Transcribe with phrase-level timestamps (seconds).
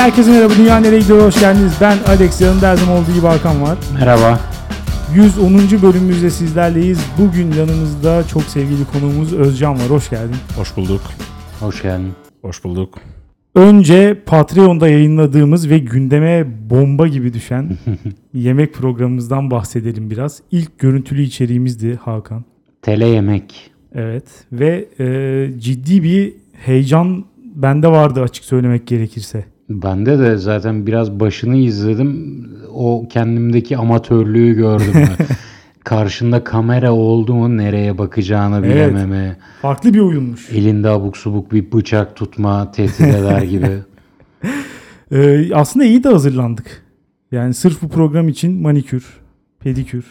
[0.00, 0.52] herkese merhaba.
[0.58, 1.26] Dünya nereye gidiyor?
[1.26, 1.72] Hoş geldiniz.
[1.80, 2.40] Ben Alex.
[2.40, 3.78] Yanımda her zaman olduğu gibi Hakan var.
[3.94, 4.40] Merhaba.
[5.14, 5.82] 110.
[5.82, 6.98] bölümümüzde sizlerleyiz.
[7.18, 9.90] Bugün yanımızda çok sevgili konuğumuz Özcan var.
[9.90, 10.36] Hoş geldin.
[10.56, 11.00] Hoş bulduk.
[11.60, 12.12] Hoş geldin.
[12.42, 12.98] Hoş bulduk.
[13.54, 17.70] Önce Patreon'da yayınladığımız ve gündeme bomba gibi düşen
[18.34, 20.42] yemek programımızdan bahsedelim biraz.
[20.50, 22.44] İlk görüntülü içeriğimizdi Hakan.
[22.82, 23.70] Tele yemek.
[23.94, 29.44] Evet ve e, ciddi bir heyecan bende vardı açık söylemek gerekirse.
[29.70, 32.44] Bende de zaten biraz başını izledim.
[32.74, 34.92] O kendimdeki amatörlüğü gördüm.
[35.84, 38.74] Karşında kamera oldu mu nereye bakacağını Evet.
[38.74, 39.36] bilememe.
[39.62, 40.50] Farklı bir oyunmuş.
[40.50, 43.70] Elinde abuk subuk bir bıçak tutma, tehdit eder gibi.
[45.12, 46.82] Ee, aslında iyi de hazırlandık.
[47.32, 49.04] Yani sırf bu program için manikür,
[49.60, 50.04] pedikür,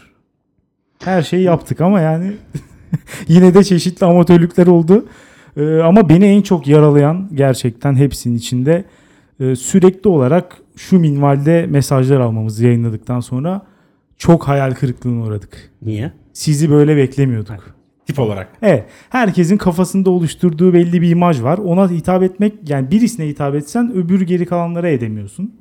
[1.03, 2.31] her şeyi yaptık ama yani
[3.27, 5.05] yine de çeşitli amatörlükler oldu.
[5.57, 8.85] Ee, ama beni en çok yaralayan gerçekten hepsinin içinde
[9.39, 13.61] sürekli olarak şu minvalde mesajlar almamız yayınladıktan sonra
[14.17, 15.71] çok hayal kırıklığına uğradık.
[15.81, 16.11] Niye?
[16.33, 17.75] Sizi böyle beklemiyorduk.
[18.05, 18.47] Tip olarak.
[18.61, 18.85] Evet.
[19.09, 21.57] Herkesin kafasında oluşturduğu belli bir imaj var.
[21.57, 25.53] Ona hitap etmek yani birisine hitap etsen öbür geri kalanlara edemiyorsun.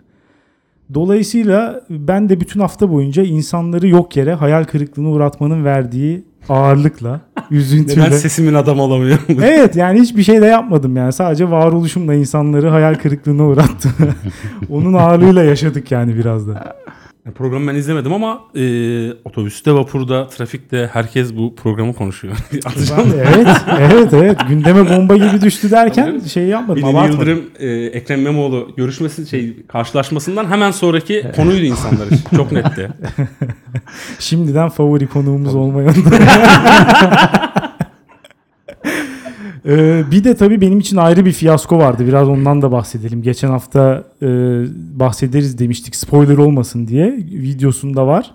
[0.95, 8.01] Dolayısıyla ben de bütün hafta boyunca insanları yok yere hayal kırıklığına uğratmanın verdiği ağırlıkla, üzüntüyle.
[8.01, 9.19] Neden sesimin adam olamıyor?
[9.43, 11.13] Evet yani hiçbir şey de yapmadım yani.
[11.13, 13.93] Sadece varoluşumla insanları hayal kırıklığına uğrattım.
[14.71, 16.77] Onun ağırlığıyla yaşadık yani biraz da.
[17.34, 22.36] Programı ben izlemedim ama e, otobüste, vapurda, trafikte herkes bu programı konuşuyor.
[22.52, 23.48] De evet,
[23.80, 24.38] evet, evet.
[24.48, 26.84] Gündeme bomba gibi düştü derken şey yapmadım.
[26.84, 27.28] Abartmadım.
[27.28, 32.36] Yıldırım, e, Ekrem İmamoğlu görüşmesi şey karşılaşmasından hemen sonraki konuydu insanlar için.
[32.36, 32.89] Çok netti.
[34.19, 35.94] Şimdiden favori konuğumuz olmayan.
[39.67, 42.06] Ee, bir de tabii benim için ayrı bir fiyasko vardı.
[42.06, 43.23] Biraz ondan da bahsedelim.
[43.23, 44.27] Geçen hafta e,
[44.98, 45.96] bahsederiz demiştik.
[45.96, 47.17] Spoiler olmasın diye.
[47.17, 48.30] Videosunda var.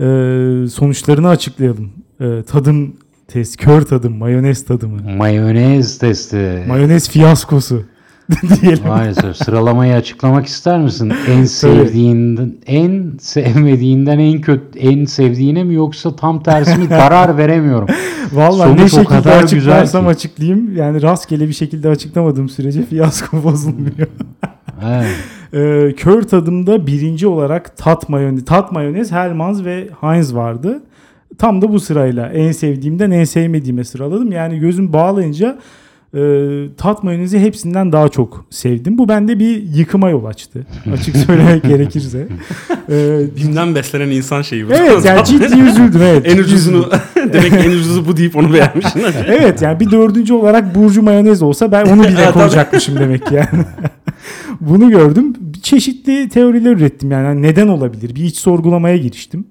[0.00, 1.90] Ee, sonuçlarını açıklayalım.
[2.20, 2.96] Ee, tadım
[3.28, 5.16] test, kör tadım, mayonez tadımı.
[5.16, 6.64] Mayonez testi.
[6.68, 7.82] Mayonez fiyaskosu
[8.62, 8.86] diyelim.
[8.86, 11.12] Maalesef sıralamayı açıklamak ister misin?
[11.28, 17.88] En sevdiğinden, en sevmediğinden en kötü, en sevdiğine mi yoksa tam tersi mi karar veremiyorum.
[18.32, 20.76] Vallahi Sonuç ne şekilde açıklarsam açıklayayım.
[20.76, 24.08] Yani rastgele bir şekilde açıklamadığım sürece fiyasko bozulmuyor.
[24.86, 25.06] Evet.
[25.54, 30.82] Ee, kör tadımda birinci olarak tat mayonez, tat mayonez, Hellmann's ve Heinz vardı.
[31.38, 34.32] Tam da bu sırayla en sevdiğimden en sevmediğime sıraladım.
[34.32, 35.58] Yani gözüm bağlayınca
[36.14, 36.20] e,
[36.76, 38.98] tat mayonezi hepsinden daha çok sevdim.
[38.98, 40.66] Bu bende bir yıkıma yol açtı.
[40.92, 42.28] Açık söylemek gerekirse.
[42.90, 44.72] Ee, Bimden beslenen insan şeyi bu.
[44.72, 46.00] evet yani ciddi üzüldüm.
[46.02, 49.02] Evet, en ucuzunu demek ki en ucuzu bu deyip onu beğenmişsin.
[49.26, 53.64] Evet yani bir dördüncü olarak burcu mayonez olsa ben onu bile koyacakmışım demek ki yani.
[54.60, 55.32] Bunu gördüm.
[55.62, 58.14] Çeşitli teoriler ürettim yani Hani neden olabilir?
[58.14, 59.46] Bir iç sorgulamaya giriştim.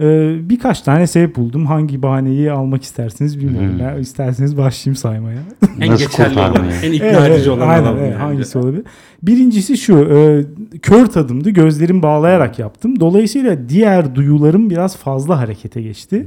[0.00, 1.66] Ee, birkaç tane sebep buldum.
[1.66, 3.78] Hangi bahaneyi almak istersiniz bilmiyorum.
[3.94, 4.00] Hmm.
[4.00, 5.38] İsterseniz başlayayım saymaya.
[5.80, 8.14] en geçerli olan, en ikna Evet, edici olan aynen, evet, yani.
[8.14, 8.84] hangisi olabilir?
[9.22, 9.98] Birincisi şu.
[9.98, 10.44] e,
[10.78, 11.50] kör tadımdı.
[11.50, 13.00] Gözlerimi bağlayarak yaptım.
[13.00, 16.26] Dolayısıyla diğer duyularım biraz fazla harekete geçti.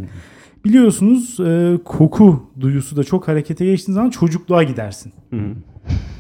[0.66, 5.14] Biliyorsunuz e, koku duyusu da çok harekete geçtiğin zaman çocukluğa gidersin.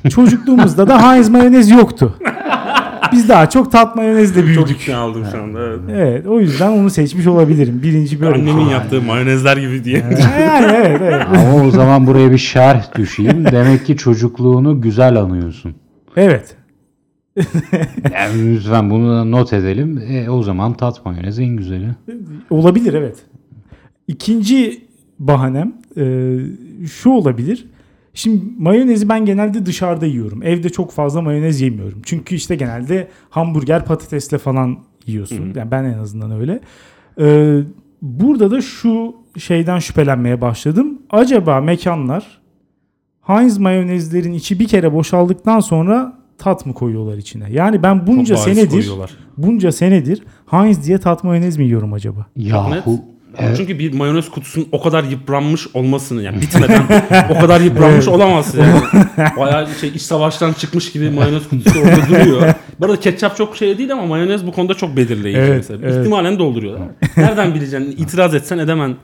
[0.09, 2.15] Çocukluğumuzda da Heinz mayonez yoktu.
[3.11, 4.81] Biz daha çok tat mayonezle Çok büyüdük.
[4.81, 5.59] ikna oldum şu anda.
[5.59, 5.79] Evet.
[5.89, 7.79] Evet, o yüzden onu seçmiş olabilirim.
[7.83, 8.33] Birinci bölüm.
[8.33, 9.97] Annemin yaptığı mayonezler gibi diye.
[10.41, 11.25] Yani evet, evet.
[11.35, 13.45] Ama o zaman buraya bir şerh düşeyim.
[13.51, 15.75] Demek ki çocukluğunu güzel anıyorsun.
[16.15, 16.55] Evet.
[18.13, 19.97] Yani lütfen bunu da not edelim.
[20.09, 21.87] E, o zaman tat mayonez en güzeli.
[22.49, 23.15] Olabilir evet.
[24.07, 24.81] İkinci
[25.19, 26.37] bahanem e,
[26.87, 27.65] şu olabilir.
[28.13, 30.43] Şimdi mayonezi ben genelde dışarıda yiyorum.
[30.43, 32.01] Evde çok fazla mayonez yemiyorum.
[32.05, 35.53] Çünkü işte genelde hamburger patatesle falan yiyorsun.
[35.55, 36.59] Yani ben en azından öyle.
[37.19, 37.57] E,
[38.01, 41.01] burada da şu şeyden şüphelenmeye başladım.
[41.09, 42.41] Acaba mekanlar
[43.21, 47.51] Heinz mayonezlerin içi bir kere boşaldıktan sonra tat mı koyuyorlar içine?
[47.51, 49.11] Yani ben bunca senedir koyuyorlar.
[49.37, 52.25] bunca senedir Heinz diye tat mayonez mi yiyorum acaba?
[52.35, 52.99] Yahu
[53.37, 53.57] Evet.
[53.57, 56.83] Çünkü bir mayonez kutusunun o kadar yıpranmış olmasını yani bitmeden
[57.29, 58.81] o kadar yıpranmış olamaz yani.
[59.37, 62.53] Bayağı şey iç savaştan çıkmış gibi mayonez kutusu orada duruyor.
[62.79, 65.79] Bu arada ketçap çok şey değil ama mayonez bu konuda çok belirleyici Evet, mesela.
[65.83, 65.99] evet.
[65.99, 66.87] İhtimalen dolduruyorlar.
[67.17, 67.91] Nereden bileceksin?
[67.97, 68.95] İtiraz etsen edemen.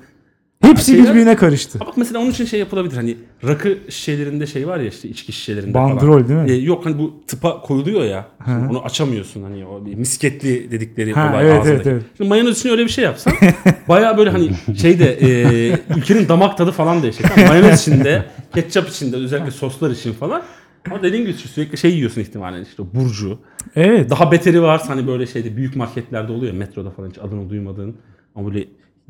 [0.61, 1.79] Hepsi Şeyler- birbirine karıştı.
[1.79, 3.17] Ha Bak mesela onun için şey yapılabilir hani
[3.47, 6.27] rakı şişelerinde şey var ya işte içki şişelerinde Bandrol falan.
[6.29, 6.51] değil mi?
[6.51, 8.25] Ee, yok hani bu tıpa koyuluyor ya.
[8.45, 11.75] Şimdi onu açamıyorsun hani o bir misketli dedikleri Ha, olay evet, ağzındaki.
[11.75, 12.03] evet, evet.
[12.17, 13.33] Şimdi mayonez için öyle bir şey yapsan
[13.89, 14.49] baya böyle hani
[14.81, 17.37] şeyde e, ülkenin damak tadı falan değişecek.
[17.37, 20.43] Yani mayonez içinde, ketçap içinde özellikle soslar için falan
[20.91, 23.39] Ama dediğin gibi sürekli şey yiyorsun ihtimalen işte burcu.
[23.75, 24.09] Evet.
[24.09, 27.95] Daha beteri var hani böyle şeyde büyük marketlerde oluyor metroda falan hiç adını duymadığın
[28.35, 28.65] ama böyle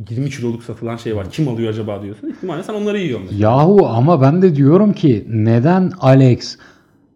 [0.10, 1.28] 20 kiloluk satılan şey var.
[1.32, 2.30] Kim alıyor acaba diyorsun.
[2.30, 3.28] İhtimalle sen onları yiyorsun.
[3.32, 3.50] mesela.
[3.52, 6.58] Yahu ama ben de diyorum ki neden Alex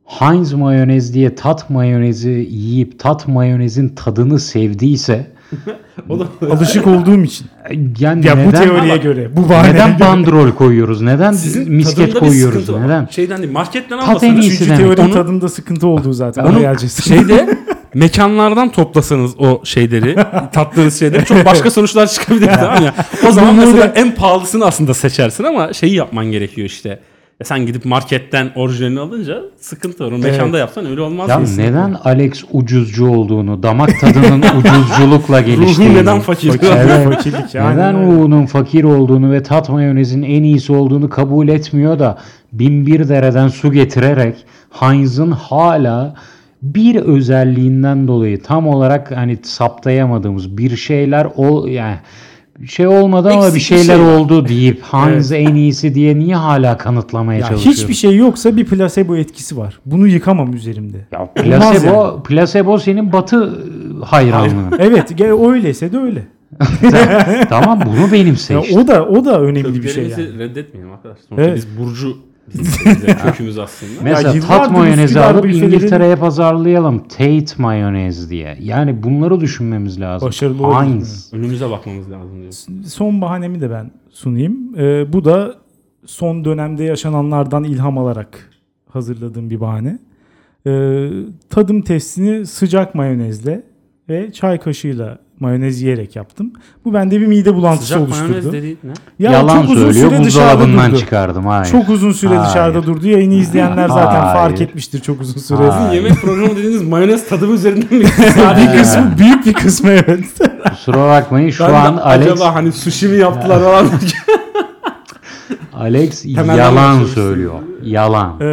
[0.05, 5.27] Heinz mayonez diye tat mayonezi yiyip tat mayonezin tadını sevdiyse
[6.09, 7.47] O da Alışık olduğum için.
[7.99, 10.07] yani Ya bu neden, teoriye göre, bu bahaneye neden göre.
[10.09, 11.01] bandrol koyuyoruz?
[11.01, 12.73] Neden sizin misket koyuyoruz?
[12.73, 12.85] var.
[12.85, 13.05] Neden?
[13.11, 14.45] Şeyden değil marketten Tat en almasanız.
[14.45, 16.43] iyisi Üçüncü teorinin Onu- tadında sıkıntı olduğu zaten.
[16.45, 16.59] Onu
[17.03, 17.57] şeyde
[17.93, 20.15] mekanlardan toplasanız o şeyleri,
[20.53, 22.93] tattığınız şeyleri çok başka sonuçlar çıkabilir tamam ya.
[23.29, 26.99] O zaman mesela en pahalısını aslında seçersin ama şeyi yapman gerekiyor işte.
[27.39, 30.11] Ya sen gidip marketten orijinalini alınca sıkıntı var.
[30.11, 31.29] O mekanda yapsan öyle olmaz.
[31.29, 31.57] Ya diyorsun.
[31.57, 36.53] neden Alex ucuzcu olduğunu, damak tadının ucuzculukla geliştiğini, Ruhun neden fakir?
[36.63, 37.13] Evet.
[37.13, 37.75] Fakirlik yani.
[37.75, 42.17] neden ruhunun fakir olduğunu ve tat mayonezin en iyisi olduğunu kabul etmiyor da
[42.53, 44.35] bin bir dereden su getirerek
[44.71, 46.15] Heinz'ın hala
[46.61, 51.95] bir özelliğinden dolayı tam olarak hani saptayamadığımız bir şeyler o yani
[52.67, 56.35] şey olmadı ama Eksik bir bir şeyler şey oldu deyip Heinz en iyisi diye niye
[56.35, 57.81] hala kanıtlamaya Ya çalışıyoruz?
[57.81, 59.79] hiçbir şey yoksa bir plasebo etkisi var.
[59.85, 60.97] Bunu yıkamam üzerimde.
[61.11, 62.23] Ya plasebo, yani.
[62.23, 63.63] plasebo senin batı
[64.05, 64.71] hayranlığın.
[64.79, 66.23] Evet, öyleyse de öyle.
[67.49, 68.79] tamam bunu Ya benimse işte.
[68.79, 70.39] o da o da önemli bir şey yani.
[70.39, 71.23] reddetmeyelim arkadaşlar.
[71.29, 71.55] Sonuçta Evet.
[71.55, 72.17] biz Burcu
[72.47, 73.91] bizim kökümüz aslında.
[74.03, 76.99] Mesela tat mayonezi alıp İngiltere'ye pazarlayalım.
[76.99, 78.57] Tate mayonez diye.
[78.61, 80.27] Yani bunları düşünmemiz lazım.
[80.27, 80.73] Başarılı.
[80.73, 81.33] Heinz.
[81.33, 82.53] Önümüze bakmamız lazım diyor.
[82.85, 84.79] Son bahanemi de ben sunayım.
[84.79, 85.55] Ee, bu da
[86.05, 88.49] son dönemde yaşananlardan ilham alarak
[88.89, 89.99] hazırladığım bir bahane.
[90.67, 91.09] Ee,
[91.49, 93.63] tadım testini sıcak mayonezle
[94.09, 96.53] ve çay kaşığıyla mayonez yiyerek yaptım.
[96.85, 98.27] Bu bende bir mide bulantısı Sıcak oluşturdu.
[98.29, 98.93] mayonez dediğin ne?
[99.19, 100.09] Ya Yalan çok uzun söylüyor.
[100.09, 100.99] süre dışarıda Buzdolabından durdu.
[100.99, 101.45] çıkardım.
[101.45, 101.65] Hayır.
[101.71, 102.49] Çok uzun süre Hayır.
[102.49, 103.07] dışarıda durdu.
[103.07, 104.33] Yayını izleyenler zaten Hayır.
[104.35, 105.57] fark etmiştir çok uzun süre.
[105.69, 105.93] Hayır.
[106.03, 108.05] Yemek programı dediğiniz mayonez tadımı üzerinden mi?
[108.57, 110.25] bir kısmı büyük bir kısmı evet.
[110.69, 113.85] Kusura bakmayın şu Ben an Alex acaba hani sushi mi yaptılar falan.
[115.81, 117.53] Alex Temelden yalan söylüyor.
[117.83, 118.37] Yalan.
[118.41, 118.45] Ee,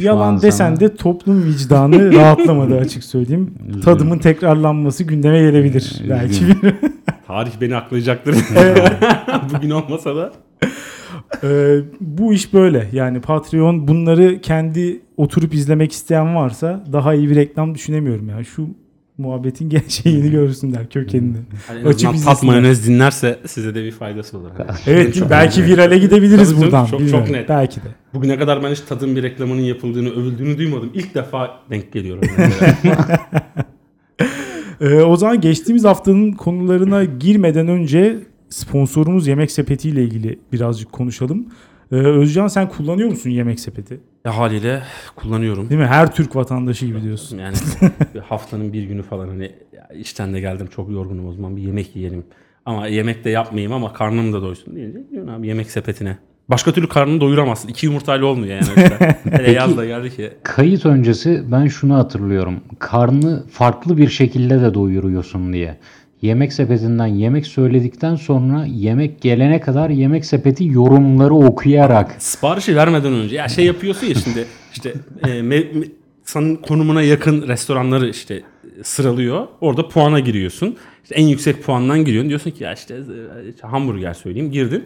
[0.00, 3.54] yalan desen de toplum vicdanı rahatlamadı açık söyleyeyim.
[3.84, 6.44] Tadımın tekrarlanması gündeme gelebilir belki.
[7.26, 8.34] Tarih beni aklayacaktır.
[9.54, 10.32] Bugün olmasa da.
[11.44, 12.88] Ee, bu iş böyle.
[12.92, 18.44] Yani Patreon bunları kendi oturup izlemek isteyen varsa daha iyi bir reklam düşünemiyorum ya.
[18.44, 18.68] Şu
[19.18, 21.36] muhabbetin gerçeğini görsünler kökenini.
[21.70, 24.50] En Açıp azından tat mayonez dinlerse size de bir faydası olur.
[24.86, 26.86] Evet Çok belki virale gidebiliriz Tabii, buradan.
[26.86, 27.24] çok- Bilmiyorum.
[27.26, 27.48] çok net.
[27.48, 27.88] Belki de.
[28.14, 30.90] Bugüne kadar ben hiç tadın bir reklamının yapıldığını, övüldüğünü duymadım.
[30.94, 32.22] İlk defa denk geliyorum.
[32.84, 33.18] Yani.
[34.80, 38.16] Ee, o zaman geçtiğimiz haftanın konularına girmeden önce
[38.48, 41.46] sponsorumuz Yemek Sepeti ile ilgili birazcık konuşalım.
[41.92, 44.00] Ee, Özcan sen kullanıyor musun Yemek Sepeti?
[44.24, 44.82] Ya haliyle
[45.16, 45.70] kullanıyorum.
[45.70, 45.86] Değil mi?
[45.86, 47.38] Her Türk vatandaşı gibi diyorsun.
[47.38, 47.56] Yani
[48.28, 51.96] haftanın bir günü falan hani ya işten de geldim çok yorgunum o zaman bir yemek
[51.96, 52.24] yiyelim.
[52.66, 56.18] Ama yemek de yapmayayım ama karnım da doysun deyince diyorsun abi yemek sepetine.
[56.48, 57.68] Başka türlü karnını doyuramazsın.
[57.68, 58.68] İki yumurtayla olmuyor yani.
[58.76, 59.16] Işte.
[59.30, 60.32] Hele yaz da geldi ki.
[60.42, 62.60] Kayıt öncesi ben şunu hatırlıyorum.
[62.78, 65.76] Karnı farklı bir şekilde de doyuruyorsun diye.
[66.24, 73.36] Yemek sepetinden yemek söyledikten sonra yemek gelene kadar yemek sepeti yorumları okuyarak Siparişi vermeden önce
[73.36, 75.90] ya şey yapıyorsun ya şimdi işte e, me- me-
[76.24, 78.42] senin konumuna yakın restoranları işte
[78.82, 79.46] sıralıyor.
[79.60, 80.76] Orada puana giriyorsun.
[81.02, 82.28] İşte en yüksek puandan giriyorsun.
[82.28, 84.84] Diyorsun ki ya işte, e, işte hamburger söyleyeyim girdin.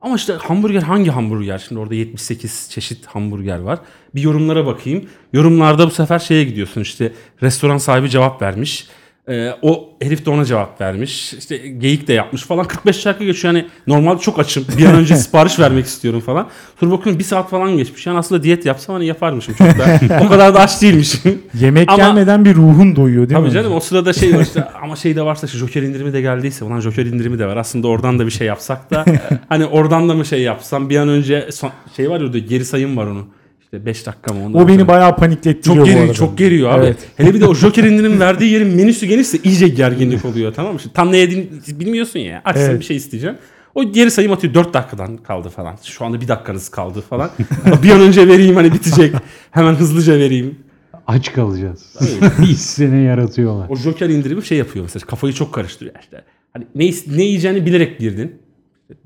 [0.00, 1.64] Ama işte hamburger hangi hamburger?
[1.68, 3.78] Şimdi orada 78 çeşit hamburger var.
[4.14, 5.04] Bir yorumlara bakayım.
[5.32, 7.12] Yorumlarda bu sefer şeye gidiyorsun işte
[7.42, 8.86] restoran sahibi cevap vermiş.
[9.30, 11.32] Ee, o herif de ona cevap vermiş.
[11.34, 12.64] İşte geyik de yapmış falan.
[12.66, 13.54] 45 dakika geçiyor.
[13.54, 14.64] Yani normalde çok açım.
[14.78, 16.48] Bir an önce sipariş vermek istiyorum falan.
[16.80, 18.06] Sonra bakıyorum bir saat falan geçmiş.
[18.06, 20.00] Yani aslında diyet yapsam hani yaparmışım çok da.
[20.24, 21.42] o kadar da aç değilmişim.
[21.60, 23.54] Yemek Ama- gelmeden bir ruhun doyuyor değil Tabii mi?
[23.54, 26.64] canım o sırada şey var işte ama şey de varsa işte Joker indirimi de geldiyse
[26.64, 27.56] ulan Joker indirimi de var.
[27.56, 29.04] Aslında oradan da bir şey yapsak da
[29.48, 32.64] hani oradan da mı şey yapsam bir an önce son, şey var ya orada geri
[32.64, 33.26] sayım var onun.
[33.66, 36.84] İşte 5 dakika mı ondan O beni bayağı paniklettiriyor çok geriyor, çok geriyor abi.
[36.84, 36.96] Evet.
[37.16, 40.80] Hele bir de o Joker indirim verdiği yerin menüsü genişse iyice gerginlik oluyor tamam mı?
[40.80, 42.42] Şimdi tam ne yediğini bilmiyorsun ya.
[42.44, 42.80] Açsın Evet.
[42.80, 43.36] bir şey isteyeceğim.
[43.74, 45.76] O geri sayım atıyor 4 dakikadan kaldı falan.
[45.82, 47.30] Şu anda bir dakikanız kaldı falan.
[47.82, 49.14] bir an önce vereyim hani bitecek.
[49.50, 50.58] Hemen hızlıca vereyim.
[51.06, 51.96] aç kalacağız.
[52.38, 53.68] Hissene yaratıyorlar.
[53.68, 56.24] O Joker indirimi şey yapıyor mesela kafayı çok karıştırıyor işte.
[56.52, 58.38] Hani ne, ne yiyeceğini bilerek girdin.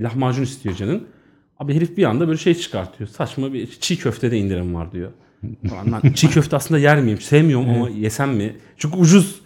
[0.00, 1.02] Lahmacun istiyor canın.
[1.61, 3.11] Abi herif bir anda böyle şey çıkartıyor.
[3.11, 5.11] Saçma bir çiğ köftede indirim var diyor.
[5.71, 5.93] Falan.
[5.93, 7.21] Lan çiğ köfte aslında yer miyim?
[7.21, 8.57] Sevmiyorum ama yesem mi?
[8.76, 9.40] Çünkü ucuz.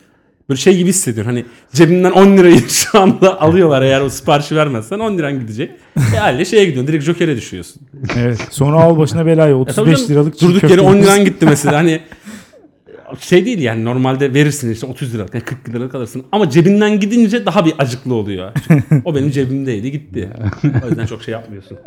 [0.48, 4.98] Böyle şey gibi hissediyorsun hani cebinden 10 lirayı şu anda alıyorlar eğer o siparişi vermezsen
[4.98, 5.70] 10 liran gidecek.
[6.14, 7.82] E halde şeye gidiyorsun direkt Joker'e düşüyorsun.
[8.16, 8.48] Evet.
[8.50, 11.12] Sonra al başına belayı E tabii 35 canım, liralık çiğ Durduk köfte yere 10 yiyorsun.
[11.12, 12.00] liran gitti mesela hani
[13.20, 17.46] şey değil yani normalde verirsin işte 30 liralık yani 40 liralık alırsın ama cebinden gidince
[17.46, 18.52] daha bir acıklı oluyor.
[18.68, 20.30] Çünkü o benim cebimdeydi gitti.
[20.84, 21.78] o yüzden çok şey yapmıyorsun.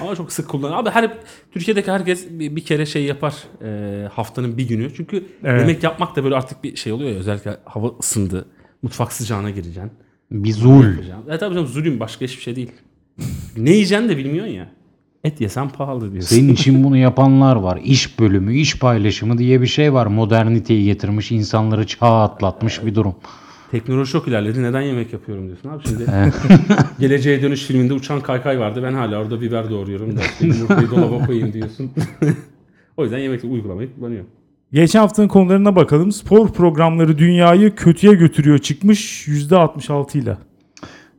[0.00, 0.78] Ama çok sık kullanıyor.
[0.78, 1.18] Abi her
[1.52, 3.34] Türkiye'deki herkes bir, bir kere şey yapar
[3.64, 4.94] e, haftanın bir günü.
[4.96, 5.60] Çünkü Evet.
[5.60, 8.46] yemek yapmak da böyle artık bir şey oluyor ya özellikle hava ısındı.
[8.82, 9.92] Mutfak sıcağına gireceksin.
[10.30, 10.84] Bir zul.
[11.30, 12.70] E tabii canım zulüm başka hiçbir şey değil.
[13.56, 14.70] ne yiyeceksin de bilmiyorsun ya.
[15.24, 16.36] Et yesen pahalı diyorsun.
[16.36, 17.80] Senin için bunu yapanlar var.
[17.84, 20.06] İş bölümü, iş paylaşımı diye bir şey var.
[20.06, 23.14] Moderniteyi getirmiş, insanları çağa atlatmış bir durum.
[23.70, 24.62] Teknoloji çok ilerledi.
[24.62, 26.04] Neden yemek yapıyorum diyorsun abi şimdi.
[27.00, 28.80] Geleceğe Dönüş filminde uçan kaykay vardı.
[28.82, 31.90] Ben hala orada biber doğruyorum da işte yumurtayı dolaba koyayım diyorsun.
[32.96, 34.24] o yüzden yemek uygulamayı kullanıyor.
[34.72, 36.12] Geçen haftanın konularına bakalım.
[36.12, 40.36] Spor programları dünyayı kötüye götürüyor çıkmış %66 ile.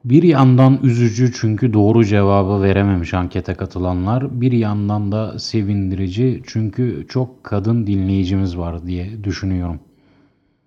[0.05, 4.41] Bir yandan üzücü çünkü doğru cevabı verememiş ankete katılanlar.
[4.41, 9.79] Bir yandan da sevindirici çünkü çok kadın dinleyicimiz var diye düşünüyorum.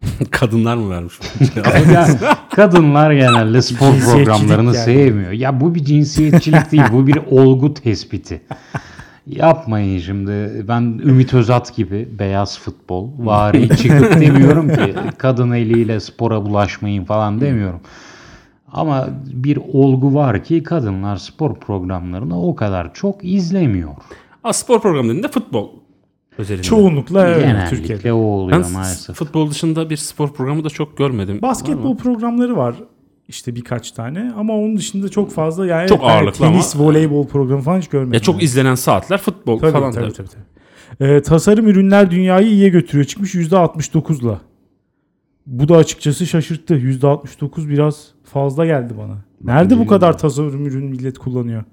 [0.30, 1.14] Kadınlar mı vermiş?
[1.92, 2.18] Yani
[2.50, 4.84] kadınlar genelde spor programlarını yani.
[4.84, 5.32] sevmiyor.
[5.32, 8.42] Ya bu bir cinsiyetçilik değil, bu bir olgu tespiti.
[9.26, 10.64] Yapmayın şimdi.
[10.68, 17.40] Ben Ümit Özat gibi beyaz futbol vari çıkıp demiyorum ki kadın eliyle spora bulaşmayın falan
[17.40, 17.80] demiyorum.
[18.72, 23.90] Ama bir olgu var ki kadınlar spor programlarını o kadar çok izlemiyor.
[24.44, 25.68] Aa, spor programı dediğinde futbol
[26.38, 26.62] özelinde.
[26.62, 28.12] Çoğunlukla evet, Genellikle Türkiye'de.
[28.12, 29.16] o oluyor Ben s- maalesef.
[29.16, 31.38] futbol dışında bir spor programı da çok görmedim.
[31.42, 32.74] Basketbol programları var
[33.28, 37.62] işte birkaç tane ama onun dışında çok fazla yani Çok ağırlıklı tenis, ama- voleybol programı
[37.62, 38.12] falan hiç görmedim.
[38.12, 38.44] Ya çok yani.
[38.44, 39.92] izlenen saatler futbol tabii, falan.
[39.92, 40.12] tabii, da.
[40.12, 41.10] tabii, tabii.
[41.10, 44.40] Ee, tasarım ürünler dünyayı iyiye götürüyor çıkmış %69'la.
[45.46, 46.74] Bu da açıkçası şaşırttı.
[46.74, 49.16] %69 biraz fazla geldi bana.
[49.44, 51.64] Nerede bu kadar tasarım ürün millet kullanıyor?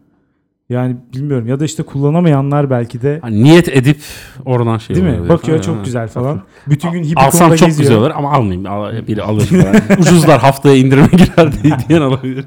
[0.72, 3.98] Yani bilmiyorum ya da işte kullanamayanlar belki de Hani niyet edip
[4.46, 5.30] oradan şey değil mi?
[5.30, 5.82] Bakıyor Ha, çok ha.
[5.86, 6.42] güzel falan.
[6.68, 7.90] Bütün gün Alsam Hipikon'da çok geziyor.
[7.90, 8.66] güzel olur ama almayayım.
[8.66, 9.76] Al- Biri alır falan.
[10.00, 12.46] Ucuzlar haftaya indirime girer diye diyen alabilir.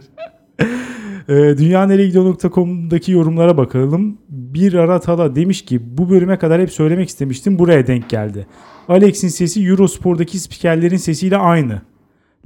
[1.28, 4.18] Ee, dünyaneregidiyor.com'daki yorumlara bakalım.
[4.28, 8.46] Bir ara Tala demiş ki bu bölüme kadar hep söylemek istemiştim buraya denk geldi.
[8.88, 11.82] Alex'in sesi Eurospor'daki spikerlerin sesiyle aynı.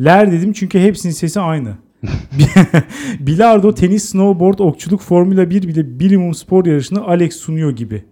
[0.04, 1.68] Ler dedim çünkü hepsinin sesi aynı.
[3.20, 8.04] Bilardo, tenis, snowboard, okçuluk, Formula 1 bile minimum spor yarışını Alex sunuyor gibi.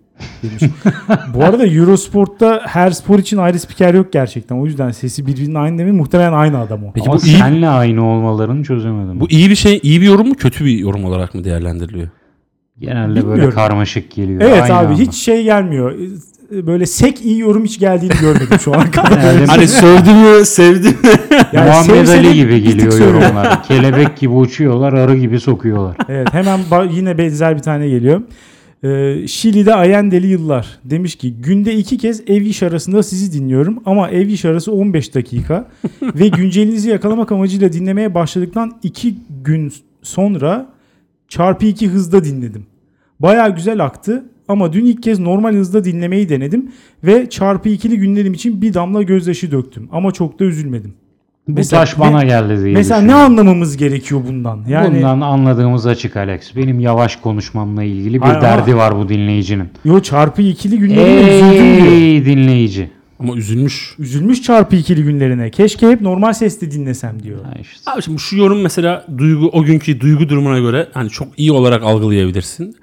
[0.43, 0.63] Demiş.
[1.35, 4.57] Bu arada Eurosport'ta her spor için ayrı spiker yok gerçekten.
[4.57, 5.97] O yüzden sesi birbirinin aynı demeyin.
[5.97, 6.93] Muhtemelen aynı adam o.
[6.93, 9.21] Peki Ama bu iyi, senle aynı olmalarını çözemedim.
[9.21, 12.09] bu iyi bir şey, iyi bir yorum mu, kötü bir yorum olarak mı değerlendiriliyor?
[12.79, 13.55] Genelde böyle Bilmiyorum.
[13.55, 14.41] karmaşık geliyor.
[14.41, 14.99] Evet Aynı abi anda.
[15.03, 15.95] hiç şey gelmiyor.
[16.55, 19.11] Ee, Böyle sek iyi yorum hiç geldiğini görmedim şu ana kadar.
[19.11, 20.95] Genelde Hani sövdü mü, sevdi mi?
[21.53, 23.63] Yani Muhammed Ali gibi geliyor yorumlar.
[23.63, 25.97] Kelebek gibi uçuyorlar, arı gibi sokuyorlar.
[26.09, 28.23] Evet hemen ba- yine benzer bir tane geliyor.
[28.85, 30.79] Ee, Şili'de Allendeli yıllar.
[30.85, 35.15] Demiş ki günde iki kez ev iş arasında sizi dinliyorum ama ev iş arası 15
[35.15, 35.69] dakika
[36.03, 39.73] ve güncelinizi yakalamak amacıyla dinlemeye başladıktan iki gün
[40.03, 40.67] sonra
[41.29, 42.67] çarpı iki hızda dinledim.
[43.21, 46.71] Baya güzel aktı ama dün ilk kez normal hızda dinlemeyi denedim
[47.05, 50.95] ve çarpı ikili günlerim için bir damla gözyaşı döktüm ama çok da üzülmedim.
[51.49, 54.65] Bu Mesela taş bana ne- geldi diye Mesela ne anlamamız gerekiyor bundan?
[54.69, 56.57] Yani Bundan anladığımız açık Alex.
[56.57, 59.69] Benim yavaş konuşmamla ilgili bir ama- derdi var bu dinleyicinin.
[59.85, 61.93] yo çarpı ikili günlerine üzüldüm diyor.
[61.93, 62.91] Ey dinleyici.
[63.21, 63.95] Ama üzülmüş.
[63.99, 65.51] Üzülmüş çarpı ikili günlerine.
[65.51, 67.45] Keşke hep normal sesle dinlesem diyor.
[67.45, 67.91] Ha işte.
[67.91, 71.83] Abi şimdi şu yorum mesela duygu o günkü duygu durumuna göre hani çok iyi olarak
[71.83, 72.77] algılayabilirsin.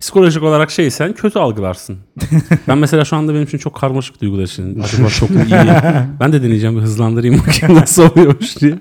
[0.00, 1.98] Psikolojik olarak şeysen kötü algılarsın.
[2.68, 4.80] ben mesela şu anda benim için çok karmaşık duygular için.
[4.80, 5.50] Acaba çok mu iyi?
[6.20, 8.78] Ben de deneyeceğim bir hızlandırayım bakayım nasıl oluyormuş diye.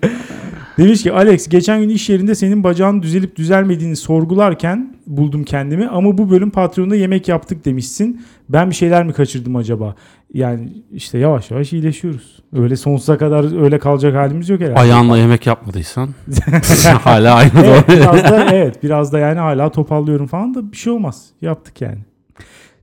[0.77, 6.17] Demiş ki Alex geçen gün iş yerinde senin bacağın düzelip düzelmediğini sorgularken buldum kendimi ama
[6.17, 8.21] bu bölüm patronda yemek yaptık demişsin.
[8.49, 9.95] Ben bir şeyler mi kaçırdım acaba?
[10.33, 12.43] Yani işte yavaş yavaş iyileşiyoruz.
[12.53, 14.79] Öyle sonsuza kadar öyle kalacak halimiz yok herhalde.
[14.79, 16.09] Ayağınla yemek yapmadıysan
[17.01, 17.97] hala aynı Evet, doğru.
[17.97, 21.25] biraz da evet biraz da yani hala topallıyorum falan da bir şey olmaz.
[21.41, 21.99] Yaptık yani.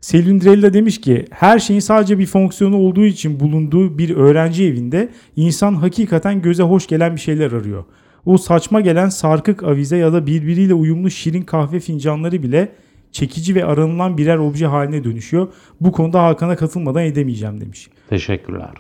[0.05, 5.75] Selindrella demiş ki her şeyin sadece bir fonksiyonu olduğu için bulunduğu bir öğrenci evinde insan
[5.75, 7.85] hakikaten göze hoş gelen bir şeyler arıyor.
[8.27, 12.73] O saçma gelen sarkık avize ya da birbiriyle uyumlu şirin kahve fincanları bile
[13.13, 15.49] çekici ve aranılan birer obje haline dönüşüyor.
[15.81, 17.91] Bu konuda Hakan'a katılmadan edemeyeceğim demiş.
[18.09, 18.75] Teşekkürler.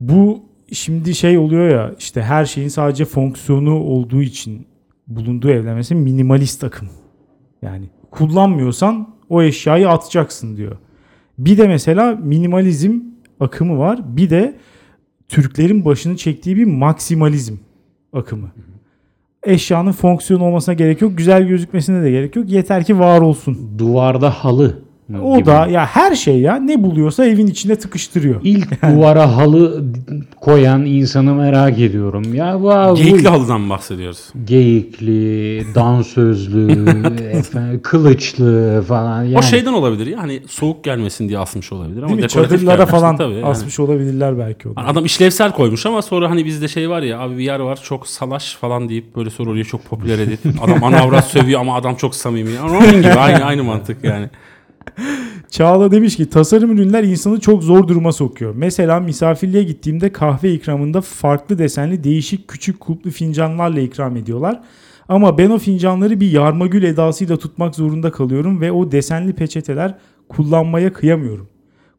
[0.00, 0.42] Bu
[0.72, 4.66] şimdi şey oluyor ya işte her şeyin sadece fonksiyonu olduğu için
[5.06, 6.88] bulunduğu evlenmesi minimalist akım.
[7.62, 10.76] Yani kullanmıyorsan o eşyayı atacaksın diyor.
[11.38, 13.00] Bir de mesela minimalizm
[13.40, 14.16] akımı var.
[14.16, 14.56] Bir de
[15.28, 17.56] Türklerin başını çektiği bir maksimalizm
[18.12, 18.50] akımı.
[19.42, 21.18] Eşyanın fonksiyon olmasına gerek yok.
[21.18, 22.50] Güzel gözükmesine de gerek yok.
[22.50, 23.78] Yeter ki var olsun.
[23.78, 24.82] Duvarda halı.
[25.20, 25.46] O gibi.
[25.46, 28.40] da ya her şey ya ne buluyorsa evin içine tıkıştırıyor.
[28.44, 29.84] İlk duvara halı
[30.40, 32.34] koyan insanı merak ediyorum.
[32.34, 34.28] Ya bu, bu Geyikli halıdan bahsediyoruz.
[34.44, 36.72] geyikli, dansözlü,
[37.32, 39.22] efendim, kılıçlı falan.
[39.22, 43.34] Yani O şeyden olabilir ya hani soğuk gelmesin diye asmış olabilir ama Çadırlara falan tabii
[43.34, 43.46] yani.
[43.46, 44.76] asmış olabilirler belki onu.
[44.76, 47.80] Hani Adam işlevsel koymuş ama sonra hani bizde şey var ya abi bir yer var
[47.84, 51.94] çok salaş falan deyip böyle sonra orayı çok popüler edip adam anavrat sövüyor ama adam
[51.94, 52.50] çok samimi.
[52.50, 54.30] Yani onun gibi aynı aynı mantık yani.
[55.50, 58.54] Çağla demiş ki tasarım ürünler insanı çok zor duruma sokuyor.
[58.56, 64.60] Mesela misafirliğe gittiğimde kahve ikramında farklı desenli değişik küçük kulplu fincanlarla ikram ediyorlar.
[65.08, 69.94] Ama ben o fincanları bir yarmagül edasıyla tutmak zorunda kalıyorum ve o desenli peçeteler
[70.28, 71.48] kullanmaya kıyamıyorum.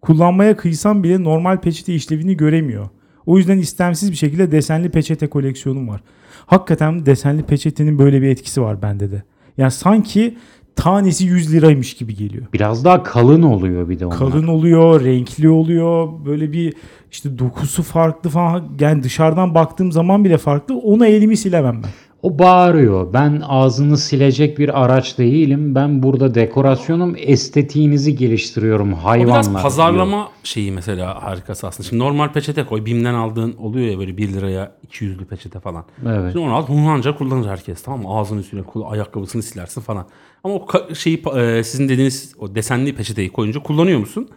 [0.02, 2.90] Kullanmaya kıysam bile normal peçete işlevini göremiyor.
[3.26, 6.02] O yüzden istemsiz bir şekilde desenli peçete koleksiyonum var.
[6.46, 9.24] Hakikaten desenli peçetenin böyle bir etkisi var bende de.
[9.58, 10.38] Yani sanki
[10.76, 12.46] tanesi 100 liraymış gibi geliyor.
[12.54, 14.18] biraz daha kalın oluyor bir de onlar.
[14.18, 16.10] Kalın oluyor, renkli oluyor.
[16.26, 16.74] Böyle bir
[17.12, 18.64] işte dokusu farklı falan.
[18.80, 20.78] Yani dışarıdan baktığım zaman bile farklı.
[20.78, 21.90] Ona elimi silemem ben.
[22.24, 23.14] O bağırıyor.
[23.14, 25.76] Ben ağzını silecek bir araç değilim.
[25.76, 29.34] Ben burada dekorasyonum, estetiğinizi geliştiriyorum O hayvanlar.
[29.36, 29.62] biraz diyor.
[29.62, 31.90] pazarlama şeyi mesela harikası aslında.
[31.90, 32.86] Şimdi normal peçete koy.
[32.86, 35.86] Bim'den aldığın oluyor ya böyle 1 liraya 200'lü peçete falan.
[36.08, 36.34] Evet.
[36.34, 38.10] Şimdi onu al hunhanca kullanır herkes tamam mı?
[38.10, 40.06] Ağzının üstüne ayakkabısını silersin falan.
[40.44, 44.30] Ama o şeyi e, sizin dediğiniz o desenli peçeteyi koyunca kullanıyor musun?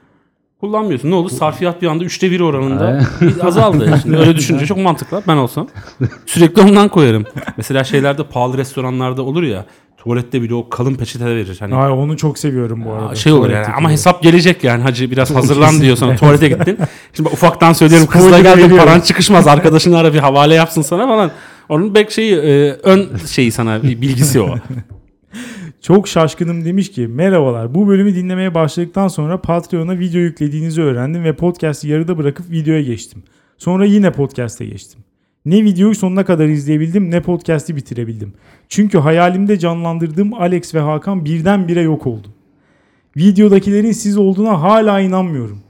[0.60, 1.10] Kullanmıyorsun.
[1.10, 1.30] Ne olur?
[1.30, 3.00] Sarfiyat bir anda üçte bir oranında
[3.42, 3.98] azaldı.
[4.02, 5.22] Şimdi öyle düşününce çok mantıklı.
[5.28, 5.68] Ben olsam
[6.26, 7.24] sürekli ondan koyarım.
[7.56, 9.64] Mesela şeylerde pahalı restoranlarda olur ya
[9.96, 11.56] tuvalette bile o kalın peçete verir.
[11.60, 13.14] Hani Ay, onu çok seviyorum bu arada.
[13.14, 16.78] şey olur yani ama hesap gelecek yani hacı biraz hazırlan diyor sana tuvalete gittin.
[17.12, 21.30] Şimdi ufaktan söylüyorum kızla geldin paran çıkışmaz arkadaşını ara bir havale yapsın sana falan.
[21.68, 24.54] Onun bek şeyi e, ön şeyi sana bir bilgisi o.
[25.86, 31.36] Çok şaşkınım demiş ki merhabalar bu bölümü dinlemeye başladıktan sonra Patreon'a video yüklediğinizi öğrendim ve
[31.36, 33.22] podcast'i yarıda bırakıp videoya geçtim.
[33.58, 35.00] Sonra yine podcast'e geçtim.
[35.44, 38.32] Ne videoyu sonuna kadar izleyebildim ne podcast'i bitirebildim.
[38.68, 42.28] Çünkü hayalimde canlandırdığım Alex ve Hakan birdenbire yok oldu.
[43.16, 45.60] Videodakilerin siz olduğuna hala inanmıyorum.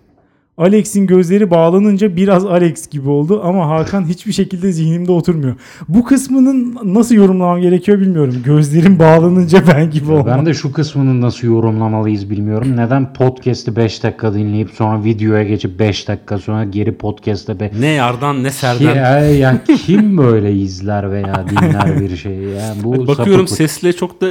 [0.59, 5.55] Alex'in gözleri bağlanınca biraz Alex gibi oldu ama Hakan hiçbir şekilde zihnimde oturmuyor.
[5.89, 8.35] Bu kısmının nasıl yorumlamam gerekiyor bilmiyorum.
[8.45, 10.27] Gözlerim bağlanınca ben gibi olmam.
[10.39, 12.77] Ben de şu kısmını nasıl yorumlamalıyız bilmiyorum.
[12.77, 17.87] Neden podcast'i 5 dakika dinleyip sonra videoya geçip 5 dakika sonra geri podcast'e be Ne
[17.87, 18.95] yardan ne serden.
[18.97, 23.49] ya, ya kim böyle izler veya dinler bir şeyi ya bu Bakıyorum sapıklık.
[23.71, 24.27] sesle çok da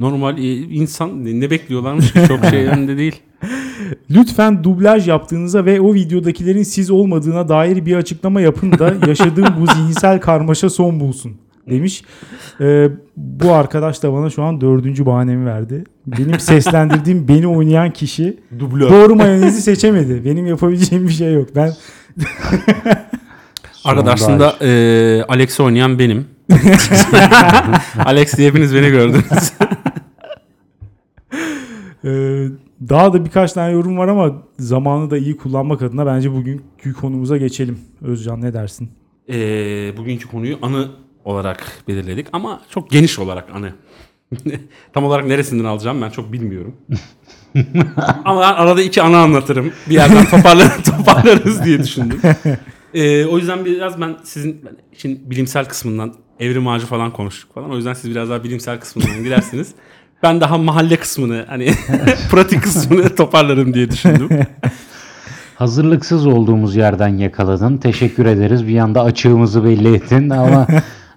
[0.00, 3.22] normal e, insan ne bekliyorlarmış ki çok şey önünde değil.
[4.10, 9.66] Lütfen dublaj yaptığınıza ve o videodakilerin siz olmadığına dair bir açıklama yapın da yaşadığım bu
[9.66, 11.32] zihinsel karmaşa son bulsun
[11.70, 12.02] demiş.
[12.60, 15.84] Ee, bu arkadaş da bana şu an dördüncü bahanemi verdi.
[16.06, 18.90] Benim seslendirdiğim beni oynayan kişi Dublör.
[18.90, 20.24] doğru mayonezi seçemedi.
[20.24, 21.48] Benim yapabileceğim bir şey yok.
[21.56, 21.72] Ben
[23.84, 26.26] Arkadaşlar aslında e, Alex'i oynayan benim.
[28.04, 29.52] Alex diye hepiniz beni gördünüz.
[32.04, 32.46] Ee,
[32.88, 37.36] daha da birkaç tane yorum var ama zamanı da iyi kullanmak adına bence bugünkü konumuza
[37.36, 37.78] geçelim.
[38.02, 38.90] Özcan ne dersin?
[39.28, 39.36] E,
[39.96, 40.90] bugünkü konuyu anı
[41.24, 43.72] olarak belirledik ama çok geniş olarak anı.
[44.92, 46.76] Tam olarak neresinden alacağım ben çok bilmiyorum.
[48.24, 49.72] ama arada iki anı anlatırım.
[49.88, 52.20] Bir yerden toparlar, toparlarız diye düşündüm.
[52.94, 57.70] E, o yüzden biraz ben sizin işin bilimsel kısmından evrim ağacı falan konuştuk falan.
[57.70, 59.74] O yüzden siz biraz daha bilimsel kısmından gidersiniz.
[60.22, 61.70] Ben daha mahalle kısmını hani
[62.30, 64.28] pratik kısmını toparlarım diye düşündüm.
[65.54, 67.76] Hazırlıksız olduğumuz yerden yakaladın.
[67.76, 68.66] Teşekkür ederiz.
[68.68, 70.66] Bir anda açığımızı belli ettin ama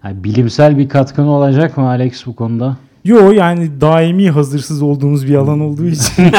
[0.03, 2.77] yani bilimsel bir katkın olacak mı Alex bu konuda?
[3.05, 6.31] Yo yani daimi hazırsız olduğumuz bir alan olduğu için.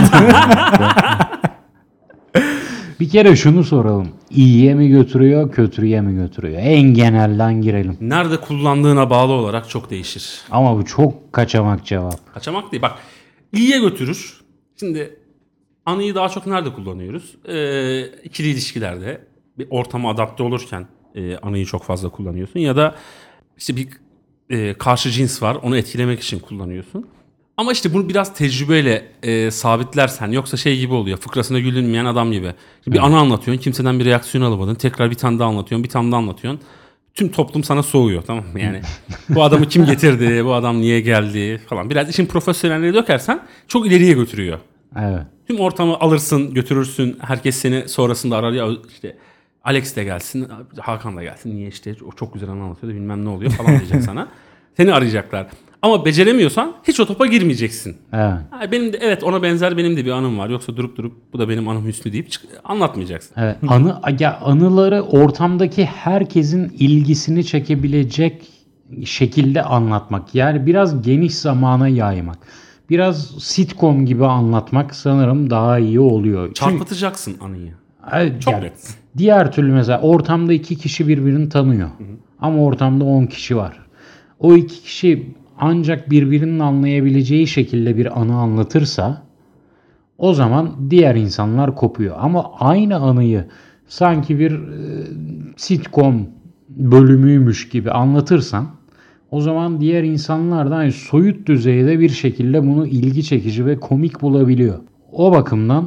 [3.05, 4.09] Bir kere şunu soralım.
[4.31, 6.59] İyiye mi götürüyor, kötüye mi götürüyor?
[6.63, 7.97] En genelden girelim.
[8.01, 10.41] Nerede kullandığına bağlı olarak çok değişir.
[10.51, 12.35] Ama bu çok kaçamak cevap.
[12.35, 12.83] Kaçamak değil.
[12.83, 12.93] Bak
[13.53, 14.41] iyiye götürür.
[14.81, 15.19] Şimdi
[15.87, 17.37] anıyı daha çok nerede kullanıyoruz?
[17.49, 19.21] Ee, ikili ilişkilerde
[19.59, 22.61] bir ortama adapte olurken e, anıyı çok fazla kullanıyorsun.
[22.61, 22.95] Ya da
[23.57, 23.89] işte bir
[24.51, 27.07] e, karşı cins var onu etkilemek için kullanıyorsun.
[27.57, 32.55] Ama işte bunu biraz tecrübeyle e, sabitlersen yoksa şey gibi oluyor fıkrasına gülünmeyen adam gibi.
[32.87, 36.19] Bir anı anlatıyorsun kimseden bir reaksiyon alamadın tekrar bir tane daha anlatıyorsun bir tane daha
[36.19, 36.61] anlatıyorsun.
[37.15, 38.81] Tüm toplum sana soğuyor tamam mı yani.
[39.29, 41.91] bu adamı kim getirdi bu adam niye geldi falan.
[41.91, 44.59] Biraz işin profesyonelliğe dökersen çok ileriye götürüyor.
[44.99, 45.23] Evet.
[45.49, 49.17] Tüm ortamı alırsın götürürsün herkes seni sonrasında arar ya işte
[49.65, 50.49] Alex de gelsin,
[50.81, 51.57] Hakan da gelsin.
[51.57, 54.29] Niye işte o çok güzel anlatıyor da bilmem ne oluyor falan diyecek sana.
[54.77, 55.47] Seni arayacaklar.
[55.85, 57.97] Ama beceremiyorsan hiç o topa girmeyeceksin.
[58.13, 58.39] Evet.
[58.51, 60.49] Ha, benim de evet ona benzer benim de bir anım var.
[60.49, 63.35] Yoksa durup durup bu da benim anım Hüsnü deyip çık- anlatmayacaksın.
[63.37, 68.49] Evet, anı ya anıları ortamdaki herkesin ilgisini çekebilecek
[69.05, 70.35] şekilde anlatmak.
[70.35, 72.39] Yani biraz geniş zamana yaymak.
[72.91, 76.47] Biraz sitcom gibi anlatmak sanırım daha iyi oluyor.
[76.47, 77.73] Çünkü Çarpıtacaksın anıyı.
[78.13, 78.95] Evet, Çok yani net.
[79.19, 81.89] diğer türlü mesela ortamda iki kişi birbirini tanıyor.
[82.41, 83.79] Ama ortamda 10 kişi var.
[84.39, 89.23] O iki kişi ancak birbirinin anlayabileceği şekilde bir anı anlatırsa
[90.19, 92.17] o zaman diğer insanlar kopuyor.
[92.19, 93.45] Ama aynı anıyı
[93.87, 94.59] sanki bir e,
[95.57, 96.27] sitcom
[96.69, 98.67] bölümüymüş gibi anlatırsan
[99.31, 104.23] o zaman diğer insanlar da aynı soyut düzeyde bir şekilde bunu ilgi çekici ve komik
[104.23, 104.79] bulabiliyor.
[105.13, 105.85] O bakımdan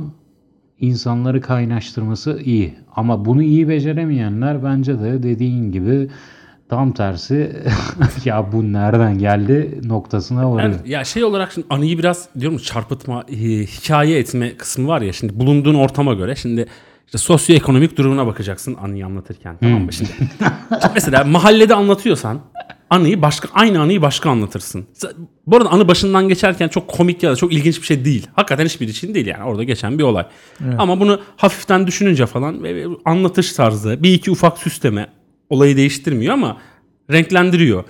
[0.79, 2.73] insanları kaynaştırması iyi.
[2.95, 6.07] Ama bunu iyi beceremeyenler bence de dediğin gibi
[6.69, 7.63] tam tersi
[8.25, 10.69] ya bu nereden geldi noktasına varıyor.
[10.69, 15.39] Yani ya şey olarak şimdi anıyı biraz diyorum çarpıtma, hikaye etme kısmı var ya şimdi
[15.39, 16.65] bulunduğun ortama göre şimdi
[17.05, 20.09] işte sosyoekonomik durumuna bakacaksın anıyı anlatırken tamam mı şimdi?
[20.69, 22.39] Şimdi mesela mahallede anlatıyorsan
[22.89, 24.87] anıyı başka aynı anıyı başka anlatırsın.
[25.47, 28.27] Bu arada anı başından geçerken çok komik ya da çok ilginç bir şey değil.
[28.33, 30.25] Hakikaten hiçbir için değil yani orada geçen bir olay.
[30.77, 32.65] Ama bunu hafiften düşününce falan
[33.05, 35.07] anlatış tarzı bir iki ufak süsleme
[35.49, 36.57] olayı değiştirmiyor ama
[37.11, 37.83] renklendiriyor.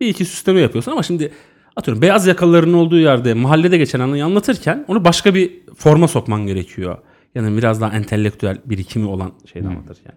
[0.00, 1.32] Bir iki süsleme yapıyorsun ama şimdi
[1.76, 6.98] atıyorum beyaz yakalıların olduğu yerde mahallede geçen anıyı anlatırken onu başka bir forma sokman gerekiyor.
[7.34, 10.14] Yani biraz daha entelektüel birikimi olan şeyden anlatırken.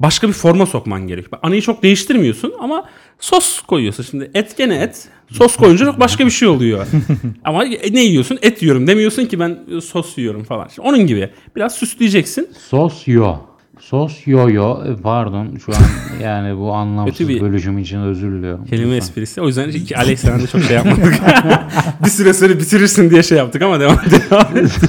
[0.00, 1.38] Başka bir forma sokman gerekiyor.
[1.42, 4.02] Anıyı çok değiştirmiyorsun ama sos koyuyorsun.
[4.02, 5.08] Şimdi et gene et.
[5.30, 6.86] Sos koyunca çok başka bir şey oluyor.
[7.44, 8.38] ama ne yiyorsun?
[8.42, 8.86] Et yiyorum.
[8.86, 10.68] Demiyorsun ki ben sos yiyorum falan.
[10.68, 11.30] Şimdi onun gibi.
[11.56, 12.48] Biraz süsleyeceksin.
[12.68, 13.36] Sosyo.
[13.82, 15.80] Sosyoyo e, pardon şu an
[16.22, 18.64] yani bu anlamsız bir- bölüşüm için özür diliyorum.
[18.64, 19.40] Kelime esprisi.
[19.40, 21.14] O yüzden iki Alex de çok şey yapmadık.
[22.04, 23.96] bir süre sonra bitirirsin diye şey yaptık ama devam
[24.30, 24.56] devam.
[24.56, 24.70] et.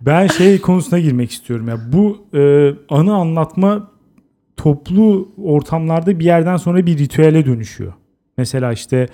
[0.00, 1.92] Ben şey konusuna girmek istiyorum ya.
[1.92, 3.90] Bu e, anı anlatma
[4.56, 7.92] toplu ortamlarda bir yerden sonra bir ritüele dönüşüyor.
[8.38, 9.08] Mesela işte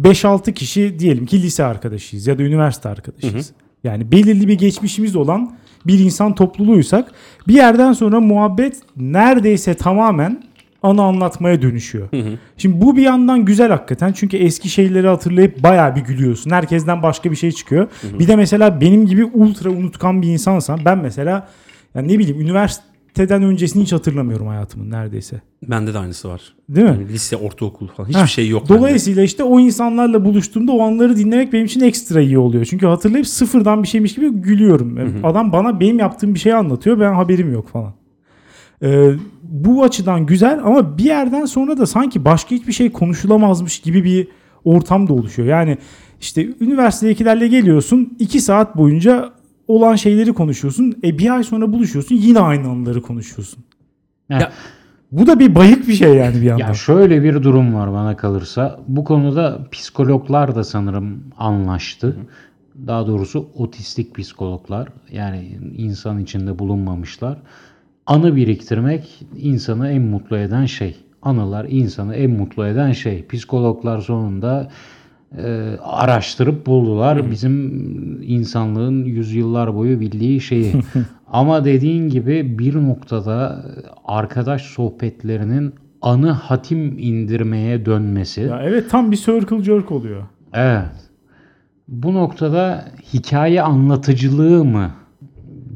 [0.00, 3.52] 5-6 kişi diyelim ki lise arkadaşıyız ya da üniversite arkadaşıyız.
[3.84, 7.12] Yani belirli bir geçmişimiz olan bir insan topluluğuysak
[7.48, 10.42] bir yerden sonra muhabbet neredeyse tamamen
[10.82, 12.08] anı anlatmaya dönüşüyor.
[12.56, 16.50] Şimdi bu bir yandan güzel hakikaten çünkü eski şeyleri hatırlayıp bayağı bir gülüyorsun.
[16.50, 17.88] Herkesten başka bir şey çıkıyor.
[18.18, 21.48] Bir de mesela benim gibi ultra unutkan bir insansan ben mesela
[21.94, 22.40] yani ne bileyim
[23.16, 25.40] üniversiteden öncesini hiç hatırlamıyorum hayatımın neredeyse.
[25.70, 26.54] Bende de aynısı var.
[26.68, 26.92] Değil mi?
[26.92, 28.62] Yani lise, ortaokul falan hiçbir Heh, şey yok.
[28.62, 28.78] bende.
[28.78, 32.64] Dolayısıyla işte o insanlarla buluştuğumda o anları dinlemek benim için ekstra iyi oluyor.
[32.64, 34.98] Çünkü hatırlayıp sıfırdan bir şeymiş gibi gülüyorum.
[35.24, 37.92] Adam bana benim yaptığım bir şey anlatıyor ben haberim yok falan.
[38.82, 39.10] Ee,
[39.42, 44.28] bu açıdan güzel ama bir yerden sonra da sanki başka hiçbir şey konuşulamazmış gibi bir
[44.64, 45.48] ortam da oluşuyor.
[45.48, 45.78] Yani
[46.20, 49.32] işte üniversitedekilerle geliyorsun iki saat boyunca
[49.70, 50.94] olan şeyleri konuşuyorsun.
[51.04, 53.64] E bir ay sonra buluşuyorsun yine aynı anıları konuşuyorsun.
[54.28, 54.52] Ya-
[55.12, 56.66] Bu da bir bayık bir şey yani bir yandan.
[56.68, 58.80] Ya şöyle bir durum var bana kalırsa.
[58.88, 62.16] Bu konuda psikologlar da sanırım anlaştı.
[62.86, 67.38] Daha doğrusu otistik psikologlar yani insan içinde bulunmamışlar.
[68.06, 70.96] Anı biriktirmek insanı en mutlu eden şey.
[71.22, 73.26] Anılar insanı en mutlu eden şey.
[73.26, 74.70] Psikologlar sonunda
[75.38, 77.82] e, araştırıp buldular bizim
[78.22, 80.74] insanlığın yüzyıllar boyu bildiği şeyi.
[81.32, 83.64] Ama dediğin gibi bir noktada
[84.04, 88.40] arkadaş sohbetlerinin anı hatim indirmeye dönmesi.
[88.40, 90.22] Ya evet tam bir circle jerk oluyor.
[90.52, 91.10] Evet.
[91.88, 94.90] Bu noktada hikaye anlatıcılığı mı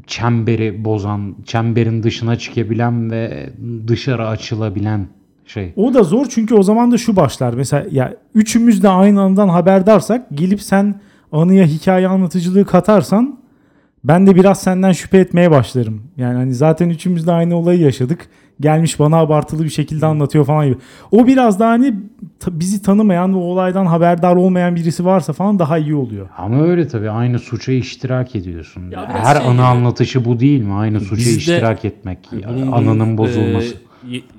[0.07, 3.49] çemberi bozan, çemberin dışına çıkabilen ve
[3.87, 5.07] dışarı açılabilen
[5.45, 5.73] şey?
[5.75, 7.53] O da zor çünkü o zaman da şu başlar.
[7.53, 10.95] Mesela ya üçümüz de aynı andan haberdarsak gelip sen
[11.31, 13.39] anıya hikaye anlatıcılığı katarsan
[14.03, 16.01] ben de biraz senden şüphe etmeye başlarım.
[16.17, 18.27] Yani hani zaten üçümüz de aynı olayı yaşadık.
[18.59, 20.77] Gelmiş bana abartılı bir şekilde anlatıyor falan gibi.
[21.11, 21.93] O biraz daha hani
[22.47, 26.27] bizi tanımayan ve olaydan haberdar olmayan birisi varsa falan daha iyi oluyor.
[26.37, 28.89] Ama öyle tabii aynı suça iştirak ediyorsun.
[28.91, 29.61] Ya Her şey anı gibi.
[29.63, 30.73] anlatışı bu değil mi?
[30.73, 33.73] Aynı suça Bizde- iştirak etmek, Bunun- anının bunun, bozulması.
[33.75, 33.77] e,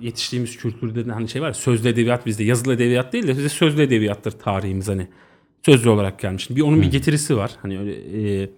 [0.02, 3.48] yetiştiğimiz kültürde de hani şey var ya, sözlü edebiyat bizde yazılı edebiyat değil de bizde
[3.48, 5.06] sözlü edebiyattır tarihimiz hani
[5.66, 6.50] sözlü olarak gelmiş.
[6.50, 7.50] Bir onun bir getirisi var.
[7.62, 7.92] Hani öyle
[8.42, 8.50] e,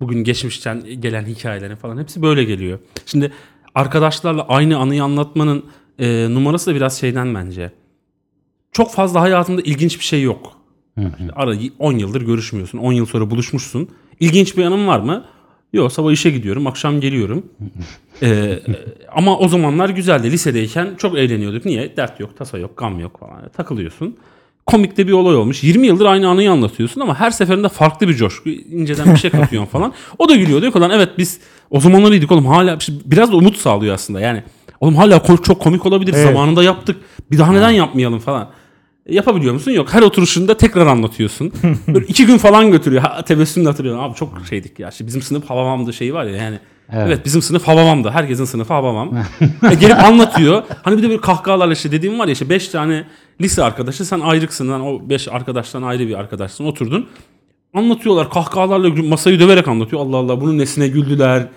[0.00, 2.78] bugün geçmişten gelen hikayelerin falan hepsi böyle geliyor.
[3.06, 3.32] Şimdi
[3.74, 5.64] arkadaşlarla aynı anıyı anlatmanın
[5.98, 7.72] e, numarası da biraz şeyden bence.
[8.72, 10.56] Çok fazla hayatında ilginç bir şey yok.
[10.98, 11.28] Hı hı.
[11.32, 12.78] Ara 10 yıldır görüşmüyorsun.
[12.78, 13.88] 10 yıl sonra buluşmuşsun.
[14.20, 15.24] İlginç bir anın var mı?
[15.74, 17.46] Yok sabah işe gidiyorum, akşam geliyorum.
[18.22, 18.58] Ee,
[19.12, 20.30] ama o zamanlar güzeldi.
[20.32, 21.64] Lisedeyken çok eğleniyorduk.
[21.64, 21.96] Niye?
[21.96, 23.48] Dert yok, tasa yok, gam yok falan.
[23.56, 24.16] Takılıyorsun.
[24.66, 25.64] Komikte bir olay olmuş.
[25.64, 28.48] 20 yıldır aynı anıyı anlatıyorsun ama her seferinde farklı bir coşku.
[28.48, 29.92] inceden bir şey katıyorsun falan.
[30.18, 30.62] O da gülüyor.
[30.62, 34.20] Diyor ki evet biz o zamanlar iyiydik oğlum hala biraz da umut sağlıyor aslında.
[34.20, 34.42] Yani
[34.80, 36.14] oğlum hala çok komik olabilir.
[36.16, 36.26] Evet.
[36.26, 36.96] Zamanında yaptık.
[37.30, 38.50] Bir daha neden yapmayalım falan.
[39.08, 39.70] Yapabiliyor musun?
[39.70, 39.94] Yok.
[39.94, 41.52] Her oturuşunda tekrar anlatıyorsun.
[41.88, 43.02] Böyle iki gün falan götürüyor.
[43.02, 44.00] Ha, tebessümle hatırlıyorum.
[44.02, 44.88] Abi çok şeydik ya.
[44.88, 46.58] İşte bizim sınıf Havamam'dı şeyi var ya yani.
[46.92, 47.04] Evet.
[47.06, 47.24] Evet.
[47.24, 48.10] bizim sınıf Havamam'dı.
[48.10, 49.16] Herkesin sınıfı Havamam.
[49.70, 50.62] e, gelip anlatıyor.
[50.82, 53.04] Hani bir de böyle kahkahalarla işte dediğim var ya işte 5 tane
[53.40, 54.68] lise arkadaşı sen ayrıksın.
[54.68, 56.64] Lan o 5 arkadaştan ayrı bir arkadaşsın.
[56.64, 57.08] Oturdun.
[57.74, 60.02] Anlatıyorlar kahkahalarla masayı döverek anlatıyor.
[60.02, 61.48] Allah Allah bunun nesine güldüler.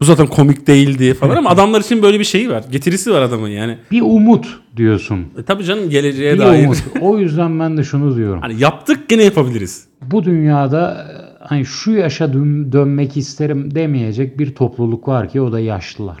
[0.00, 2.64] Bu zaten komik değildi falan ama adamlar için böyle bir şeyi var.
[2.70, 3.78] Getirisi var adamın yani.
[3.90, 5.20] Bir umut diyorsun.
[5.38, 6.64] E, tabii canım geleceğe Bir dair.
[6.64, 6.78] umut.
[7.00, 8.40] O yüzden ben de şunu diyorum.
[8.40, 9.84] Hani yaptık gene yapabiliriz.
[10.02, 11.06] Bu dünyada
[11.40, 16.20] e, hani şu yaşa dön- dönmek isterim demeyecek bir topluluk var ki o da yaşlılar.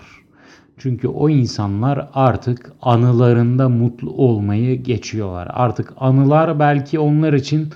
[0.78, 5.48] Çünkü o insanlar artık anılarında mutlu olmayı geçiyorlar.
[5.50, 7.68] Artık anılar belki onlar için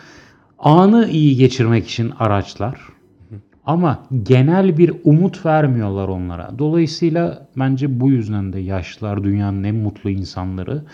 [0.61, 2.81] anı iyi geçirmek için araçlar.
[3.67, 6.51] Ama genel bir umut vermiyorlar onlara.
[6.59, 10.85] Dolayısıyla bence bu yüzden de yaşlılar dünyanın en mutlu insanları.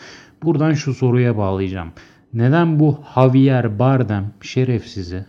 [0.42, 1.88] Buradan şu soruya bağlayacağım.
[2.34, 5.24] Neden bu Javier Bardem şerefsizi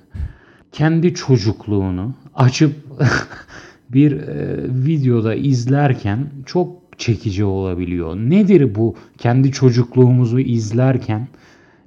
[0.71, 2.75] kendi çocukluğunu açıp
[3.89, 8.15] bir e, videoda izlerken çok çekici olabiliyor.
[8.15, 11.27] Nedir bu kendi çocukluğumuzu izlerken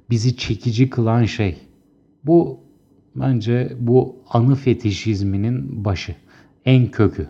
[0.09, 1.57] bizi çekici kılan şey?
[2.25, 2.59] Bu
[3.15, 6.15] bence bu anı fetişizminin başı,
[6.65, 7.27] en kökü.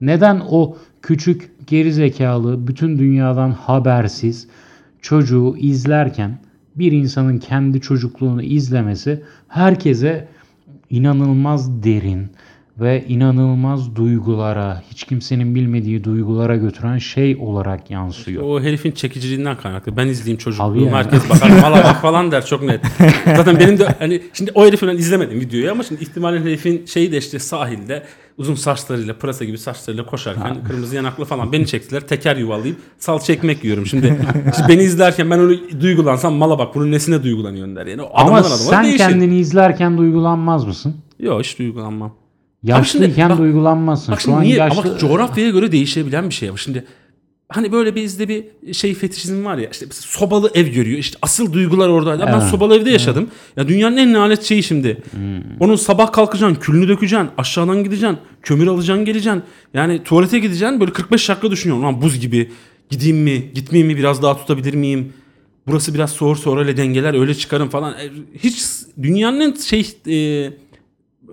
[0.00, 4.48] Neden o küçük gerizekalı bütün dünyadan habersiz
[5.00, 6.38] çocuğu izlerken
[6.76, 10.28] bir insanın kendi çocukluğunu izlemesi herkese
[10.90, 12.26] inanılmaz derin
[12.80, 18.42] ve inanılmaz duygulara, hiç kimsenin bilmediği duygulara götüren şey olarak yansıyor.
[18.42, 19.96] O herifin çekiciliğinden kaynaklı.
[19.96, 20.80] Ben izleyeyim Abi çocukluğumu.
[20.80, 20.92] yani.
[20.94, 22.80] Herkes bakar mala bak falan der çok net.
[23.36, 27.12] Zaten benim de hani şimdi o herifi ben izlemedim videoyu ama şimdi ihtimalen herifin şeyi
[27.12, 28.02] de işte sahilde
[28.38, 32.00] uzun saçlarıyla pırasa gibi saçlarıyla koşarken kırmızı yanaklı falan beni çektiler.
[32.00, 33.86] Teker yuvalayıp salça ekmek yiyorum.
[33.86, 34.18] Şimdi,
[34.56, 37.86] şimdi beni izlerken ben öyle duygulansam mala bak bunun nesine duygulanıyorsun der.
[37.86, 38.98] Yani o Ama sen değişir.
[38.98, 40.96] kendini izlerken duygulanmaz mısın?
[41.20, 42.23] Yok hiç duygulanmam.
[42.64, 44.12] Yaşlıyken bak- duygulanmazsın.
[44.12, 44.56] Bak Şu an niye?
[44.56, 44.80] yaşlı...
[44.80, 46.58] Ama coğrafyaya göre değişebilen bir şey bu.
[46.58, 46.84] Şimdi
[47.48, 50.98] hani böyle bizde bir şey fetişizm var ya işte sobalı ev görüyor.
[50.98, 52.22] İşte asıl duygular oradaydı.
[52.26, 52.42] Ben Evet.
[52.50, 53.28] sobalı evde yaşadım.
[53.56, 55.02] Ya dünyanın en lanet şeyi şimdi.
[55.60, 59.42] Onun sabah kalkacaksın, külünü dökeceksin, aşağıdan gideceksin, kömür alacaksın, geleceksin.
[59.74, 61.84] Yani tuvalete gideceksin böyle 45 dakika düşünüyorsun.
[61.84, 62.50] Lan buz gibi.
[62.90, 65.12] Gideyim mi, gitmeyeyim mi, biraz daha tutabilir miyim?
[65.66, 67.92] Burası biraz soğursa orayla dengeler öyle çıkarım falan.
[67.92, 68.62] E, Hiç
[69.02, 70.50] dünyanın şey e,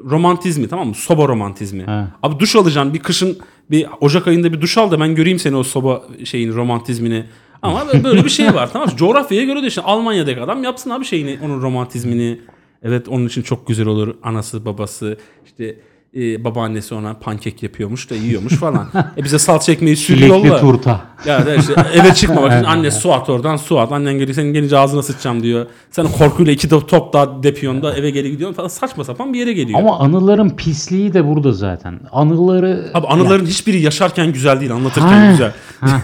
[0.10, 0.96] romantizmi tamam mı?
[0.96, 1.84] Soba romantizmi.
[1.84, 2.04] He.
[2.24, 3.38] Abi duş alacaksın bir kışın
[3.72, 7.26] bir Ocak ayında bir duş al da ben göreyim seni o soba şeyin romantizmini.
[7.62, 8.96] Ama böyle bir şey var tamam mı?
[8.98, 12.40] Coğrafyaya göre de işte Almanya'daki adam yapsın abi şeyini onun romantizmini.
[12.84, 14.16] Evet onun için çok güzel olur.
[14.24, 15.80] Anası babası işte
[16.16, 18.88] e, babaannesi ona pankek yapıyormuş da yiyormuş falan.
[19.18, 20.60] e bize salça ekmeği sür yolla.
[20.60, 21.02] turta.
[21.26, 23.92] Ya da işte eve çıkmamak için anne su at oradan su at.
[23.92, 25.66] Annen geliyor senin gelince ağzına sıçacağım diyor.
[25.92, 29.54] Sen korkuyla iki top daha depiyorsun da eve geri gidiyorsun falan saçma sapan bir yere
[29.54, 29.80] geliyor.
[29.80, 32.00] Ama anıların pisliği de burada zaten.
[32.12, 35.32] Anıları Abi anıların hiçbiri yaşarken güzel değil anlatırken Ha.
[35.32, 35.54] güzel.
[35.80, 36.02] Ha.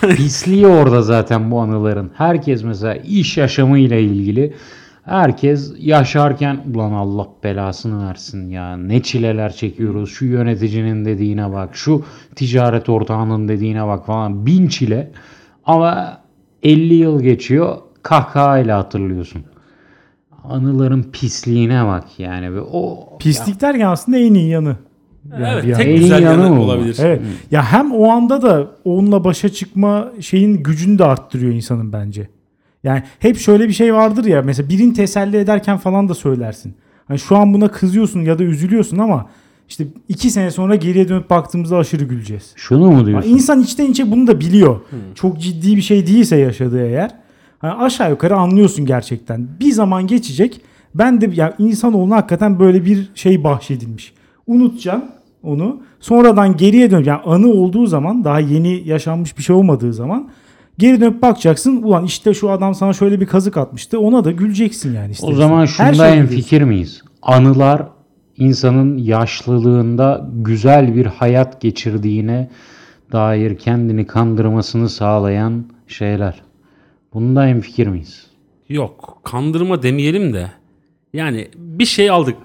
[0.16, 2.10] Pisliği orada zaten bu anıların.
[2.14, 4.54] Herkes mesela iş yaşamı ile ilgili
[5.06, 12.04] herkes yaşarken ulan Allah belasını versin ya ne çileler çekiyoruz şu yöneticinin dediğine bak şu
[12.34, 15.10] ticaret ortağının dediğine bak falan bin çile
[15.64, 16.20] ama
[16.62, 19.42] 50 yıl geçiyor kahkahayla hatırlıyorsun.
[20.44, 24.76] Anıların pisliğine bak yani ve o Pislik derken aslında en iyi yanı.
[25.32, 25.86] Yani evet tek.
[25.86, 26.96] En güzel iyi yanı yanı olabilir.
[27.00, 27.20] Evet.
[27.50, 32.28] Ya hem o anda da onunla başa çıkma şeyin gücünü de arttırıyor insanın bence.
[32.86, 36.74] Yani hep şöyle bir şey vardır ya mesela birini teselli ederken falan da söylersin.
[37.08, 39.26] Hani şu an buna kızıyorsun ya da üzülüyorsun ama
[39.68, 42.52] işte iki sene sonra geriye dönüp baktığımızda aşırı güleceğiz.
[42.56, 43.30] şunu mu diyorsun?
[43.30, 44.80] İnsan içten içe bunu da biliyor.
[45.14, 47.10] Çok ciddi bir şey değilse yaşadığı eğer.
[47.58, 49.48] Hani aşağı yukarı anlıyorsun gerçekten.
[49.60, 50.60] Bir zaman geçecek.
[50.94, 54.12] Ben de ya insanoğluna hakikaten böyle bir şey bahşedilmiş.
[54.46, 55.10] Unutacaksın
[55.42, 55.82] onu.
[56.00, 57.04] Sonradan geriye dön.
[57.04, 60.28] Yani anı olduğu zaman daha yeni yaşanmış bir şey olmadığı zaman
[60.78, 61.82] geri dönüp bakacaksın.
[61.82, 64.00] Ulan işte şu adam sana şöyle bir kazık atmıştı.
[64.00, 65.08] Ona da güleceksin yani.
[65.08, 65.36] O istersen.
[65.36, 67.02] zaman Her şunda şey en fikir miyiz?
[67.22, 67.82] Anılar
[68.36, 72.50] insanın yaşlılığında güzel bir hayat geçirdiğine
[73.12, 76.42] dair kendini kandırmasını sağlayan şeyler.
[77.14, 78.26] Bunda en fikir miyiz?
[78.68, 80.50] Yok kandırma demeyelim de
[81.12, 82.36] yani bir şey aldık.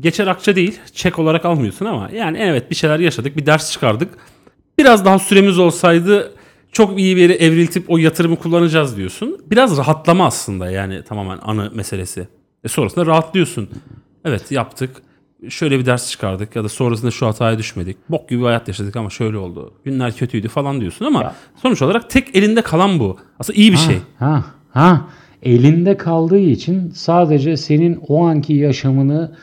[0.00, 0.78] geçer akçe değil.
[0.92, 3.36] Çek olarak almıyorsun ama yani evet bir şeyler yaşadık.
[3.36, 4.08] Bir ders çıkardık.
[4.78, 6.33] Biraz daha süremiz olsaydı
[6.74, 9.38] çok iyi bir yere evriltip o yatırımı kullanacağız diyorsun.
[9.50, 12.28] Biraz rahatlama aslında yani tamamen anı meselesi.
[12.64, 13.68] E sonrasında rahatlıyorsun.
[14.24, 14.90] Evet yaptık.
[15.48, 17.96] Şöyle bir ders çıkardık ya da sonrasında şu hataya düşmedik.
[18.10, 19.74] Bok gibi bir hayat yaşadık ama şöyle oldu.
[19.84, 21.34] Günler kötüydü falan diyorsun ama Ya.
[21.62, 23.16] sonuç olarak tek elinde kalan bu.
[23.38, 23.98] Aslında iyi bir şey.
[24.18, 25.08] Ha, ha.
[25.42, 29.36] Elinde kaldığı için sadece senin o anki yaşamını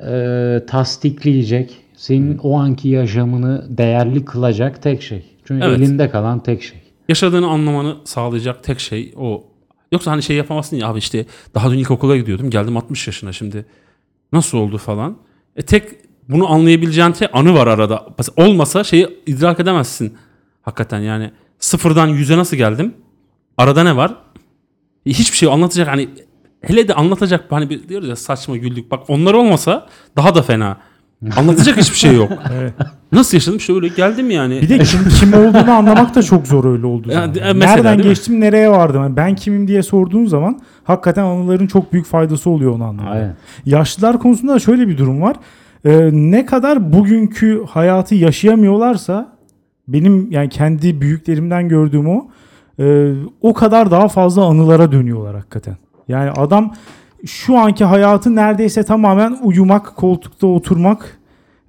[0.00, 5.24] e, tasdikleyecek, senin o anki yaşamını değerli kılacak tek şey.
[5.48, 5.78] Çünkü Evet.
[5.78, 6.78] elinde kalan tek şey.
[7.08, 9.44] yaşadığını anlamanı sağlayacak tek şey o.
[9.92, 13.66] Yoksa hani şey yapamazsın ya abi işte daha dün ilkokula gidiyordum geldim 60 yaşına şimdi
[14.32, 15.18] nasıl oldu falan.
[15.56, 15.88] E tek
[16.28, 18.06] bunu anlayabileceğin tek anı var arada.
[18.36, 20.16] Olmasa şeyi idrak edemezsin.
[20.62, 22.94] Hakikaten yani sıfırdan yüze nasıl geldim?
[23.56, 24.14] Arada ne var?
[25.06, 26.08] E, Hiçbir şey anlatacak hani
[26.60, 28.90] hele de anlatacak hani bir diyoruz ya saçma güldük.
[28.90, 30.76] Bak onlar olmasa daha da fena.
[31.36, 32.30] Anlatacak hiçbir şey yok.
[32.58, 32.72] Evet.
[33.12, 33.60] Nasıl yaşadım?
[33.60, 34.62] Şöyle geldim yani.
[34.62, 37.34] Bir de kim, kim olduğunu anlamak da çok zor öyle olduğu Ya, zaman.
[37.34, 38.14] de- mesela Nereden değil mi?
[38.14, 39.02] geçtim nereye vardım?
[39.02, 43.00] Yani ben kimim diye sorduğun zaman hakikaten anıların çok büyük faydası oluyor onu.
[43.08, 43.36] Aynen.
[43.66, 45.36] Yaşlılar konusunda da şöyle bir durum var.
[45.84, 49.36] Ee, ne kadar bugünkü hayatı yaşayamıyorlarsa
[49.88, 52.28] benim yani kendi büyüklerimden gördüğüm o
[52.80, 55.76] e, o kadar daha fazla anılara dönüyorlar hakikaten.
[56.08, 56.74] Yani adam
[57.26, 61.18] şu anki hayatı neredeyse tamamen uyumak, koltukta oturmak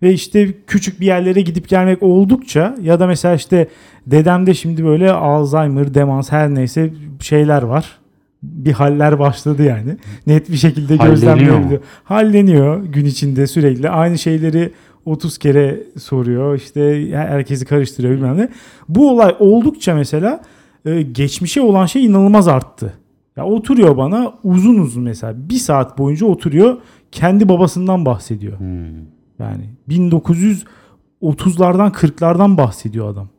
[0.02, 3.68] ve işte küçük bir yerlere gidip gelmek oldukça ya da mesela işte
[4.08, 8.00] dedemde şimdi böyle Alzheimer, demans her neyse şeyler var.
[8.44, 9.98] Bir haller başladı yani.
[10.28, 11.82] Net bir şekilde gözlemleyebiliyor.
[12.04, 13.90] Halleniyor gün içinde sürekli.
[13.90, 14.72] Aynı şeyleri
[15.06, 16.56] 30 kere soruyor.
[16.56, 18.50] İşte herkesi karıştırıyor bilmem ne.
[18.90, 20.42] Bu olay oldukça mesela
[20.86, 22.94] e, geçmişe olan şey inanılmaz arttı.
[23.38, 26.78] Ya oturuyor bana uzun uzun mesela bir saat boyunca oturuyor
[27.12, 28.60] kendi babasından bahsediyor.
[28.60, 28.96] Hmm.
[29.40, 33.30] Yani 1930'lardan 40'lardan bahsediyor adam.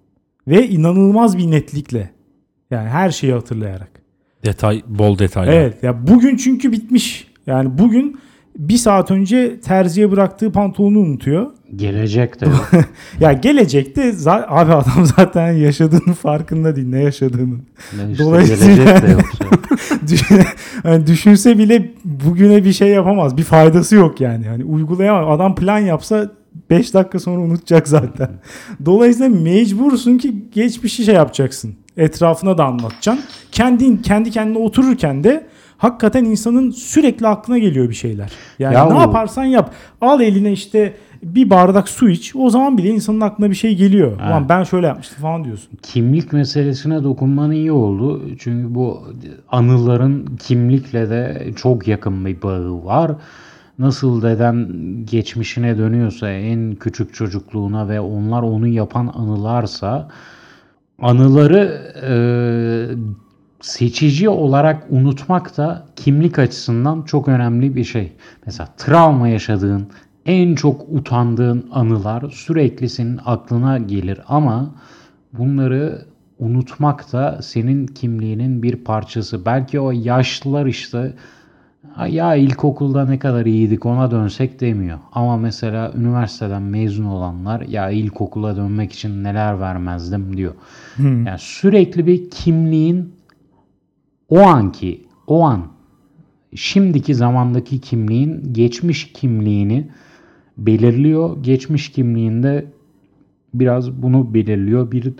[0.48, 2.10] Ve inanılmaz bir netlikle.
[2.70, 3.90] Yani her şeyi hatırlayarak.
[4.44, 5.56] Detay, bol detay.
[5.56, 7.28] Evet ya bugün çünkü bitmiş.
[7.46, 8.18] Yani bugün
[8.58, 11.46] bir saat önce terziye bıraktığı pantolonu unutuyor.
[11.76, 12.70] Gelecek de yok.
[13.20, 17.54] Ya gelecekte abi adam zaten yaşadığının farkında değil ne yaşadığını.
[18.12, 19.00] işte Dolayısıyla-.
[20.08, 20.44] Düşün-
[20.82, 23.36] hani düşünse bile bugüne bir şey yapamaz.
[23.36, 24.46] Bir faydası yok yani.
[24.48, 25.36] Hani uygulayamaz.
[25.36, 26.30] Adam plan yapsa
[26.70, 28.30] 5 dakika sonra unutacak zaten.
[28.84, 31.74] Dolayısıyla mecbursun ki geçmişi şey yapacaksın.
[31.96, 33.24] Etrafına da anlatacaksın.
[33.52, 35.46] Kendin kendi kendine otururken de
[35.78, 38.32] hakikaten insanın sürekli aklına geliyor bir şeyler.
[38.58, 39.74] Yani Ya ne o- yaparsan yap.
[40.00, 42.36] Al eline işte bir bardak su iç.
[42.36, 44.18] O zaman bile insanın aklına bir şey geliyor.
[44.20, 44.28] Ha.
[44.28, 45.70] Ulan ben şöyle yapmıştım falan diyorsun.
[45.82, 48.22] Kimlik meselesine dokunman iyi oldu.
[48.38, 49.02] Çünkü bu
[49.50, 53.12] anıların kimlikle de çok yakın bir bağı var.
[53.78, 54.68] Nasıl deden
[55.10, 60.08] geçmişine dönüyorsa en küçük çocukluğuna ve onlar onu yapan anılarsa
[61.02, 62.14] anıları e,
[63.60, 68.12] seçici olarak unutmak da kimlik açısından çok önemli bir şey.
[68.46, 69.86] Mesela travma yaşadığın,
[70.26, 74.74] en çok utandığın anılar sürekli senin aklına gelir ama
[75.32, 76.02] bunları
[76.38, 79.46] unutmak da senin kimliğinin bir parçası.
[79.46, 81.14] Belki o yaşlılar işte
[81.94, 84.98] "Ha ya ilkokulda ne kadar iyiydik ona dönsek demiyor.
[85.12, 90.54] Ama mesela üniversiteden mezun olanlar ya ilkokula dönmek için neler vermezdim diyor.
[90.98, 93.12] Yani sürekli bir kimliğin
[94.28, 95.66] o anki, o an,
[96.54, 99.88] şimdiki zamandaki kimliğin geçmiş kimliğini
[100.58, 101.42] belirliyor.
[101.42, 102.66] Geçmiş kimliğinde
[103.54, 104.92] biraz bunu belirliyor.
[104.92, 105.12] Bir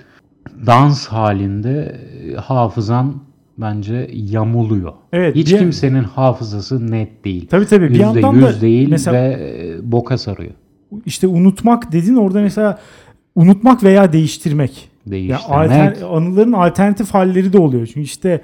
[0.66, 3.14] dans halinde e, hafızan
[3.58, 4.92] bence yamuluyor.
[5.12, 7.46] Evet, Hiç bir- kimsenin hafızası net değil.
[7.50, 7.84] Tabii tabii.
[7.84, 10.50] Bir Yüzde yandan da yüz değil mesela ve e, boka sarıyor.
[11.06, 12.78] işte unutmak dedin orada mesela
[13.34, 14.88] unutmak veya değiştirmek.
[15.06, 15.50] Değiştirmek.
[15.50, 17.86] alter, anıların alternatif halleri de oluyor.
[17.86, 18.40] Çünkü işte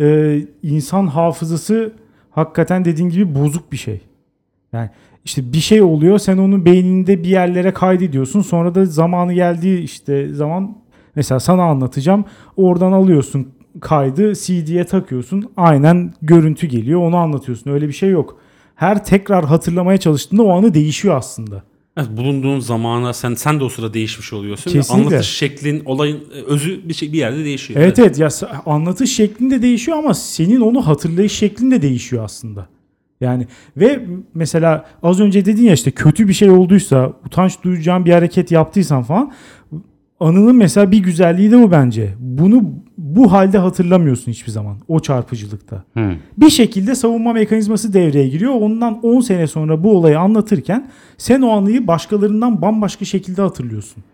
[0.00, 1.92] e, insan hafızası
[2.30, 4.00] hakikaten dediğin gibi bozuk bir şey.
[4.72, 4.90] Yani
[5.24, 8.40] işte bir şey oluyor sen onu beyninde bir yerlere kaydediyorsun.
[8.40, 10.78] Sonra da zamanı geldiği işte zaman
[11.16, 12.24] mesela sana anlatacağım.
[12.56, 13.48] Oradan alıyorsun
[13.80, 15.52] kaydı CD'ye takıyorsun.
[15.56, 17.70] Aynen görüntü geliyor onu anlatıyorsun.
[17.70, 18.38] Öyle bir şey yok.
[18.74, 21.62] Her tekrar hatırlamaya çalıştığında o anı değişiyor aslında.
[21.96, 24.70] Evet, bulunduğun zamana sen sen de o sırada değişmiş oluyorsun.
[24.70, 25.06] ve Kesinlikle.
[25.06, 27.80] Anlatış şeklin, olayın e, özü bir şey bir yerde değişiyor.
[27.80, 32.68] Evet evet ya sa- anlatış şeklinde değişiyor ama senin onu hatırlayış şeklin de değişiyor aslında.
[33.20, 38.12] Yani ve mesela az önce dedin ya işte kötü bir şey olduysa, utanç duyacağın bir
[38.12, 39.32] hareket yaptıysan falan
[40.20, 42.14] anının mesela bir güzelliği de bu bence.
[42.18, 42.62] Bunu
[42.98, 45.84] bu halde hatırlamıyorsun hiçbir zaman o çarpıcılıkta.
[45.94, 46.12] Hı.
[46.36, 48.52] Bir şekilde savunma mekanizması devreye giriyor.
[48.54, 50.88] Ondan 10 sene sonra bu olayı anlatırken
[51.18, 54.04] sen o anıyı başkalarından bambaşka şekilde hatırlıyorsun.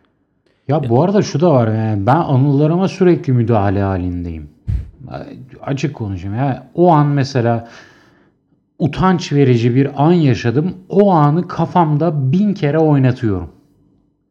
[0.69, 4.49] Ya bu arada şu da var yani ben anılarıma sürekli müdahale halindeyim.
[5.63, 6.37] Açık konuşayım.
[6.37, 7.69] Ya o an mesela
[8.79, 10.75] utanç verici bir an yaşadım.
[10.89, 13.49] O anı kafamda bin kere oynatıyorum.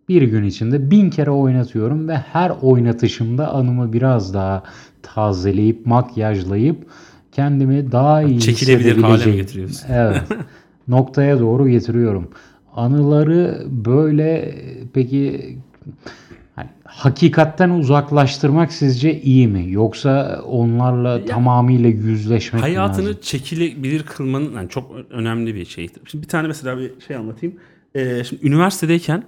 [0.10, 4.64] Bir gün içinde bin kere oynatıyorum ve her oynatışımda anımı biraz daha
[5.02, 6.78] tazeleyip makyajlayıp
[7.32, 9.88] kendimi daha iyi Çekilebilir hale getiriyorsun?
[9.94, 10.22] Evet.
[10.88, 12.28] Noktaya doğru getiriyorum.
[12.76, 14.56] Anıları böyle
[14.94, 15.58] peki
[16.56, 19.66] hani hakikatten uzaklaştırmak sizce iyi mi?
[19.72, 23.22] Yoksa onlarla tamamıyla yüzleşmek mi Hayatını lazım?
[23.22, 25.90] çekilebilir kılmanın yani çok önemli bir şey.
[26.06, 27.56] Şimdi bir tane mesela bir şey anlatayım.
[27.96, 29.24] Ee, şimdi üniversitedeyken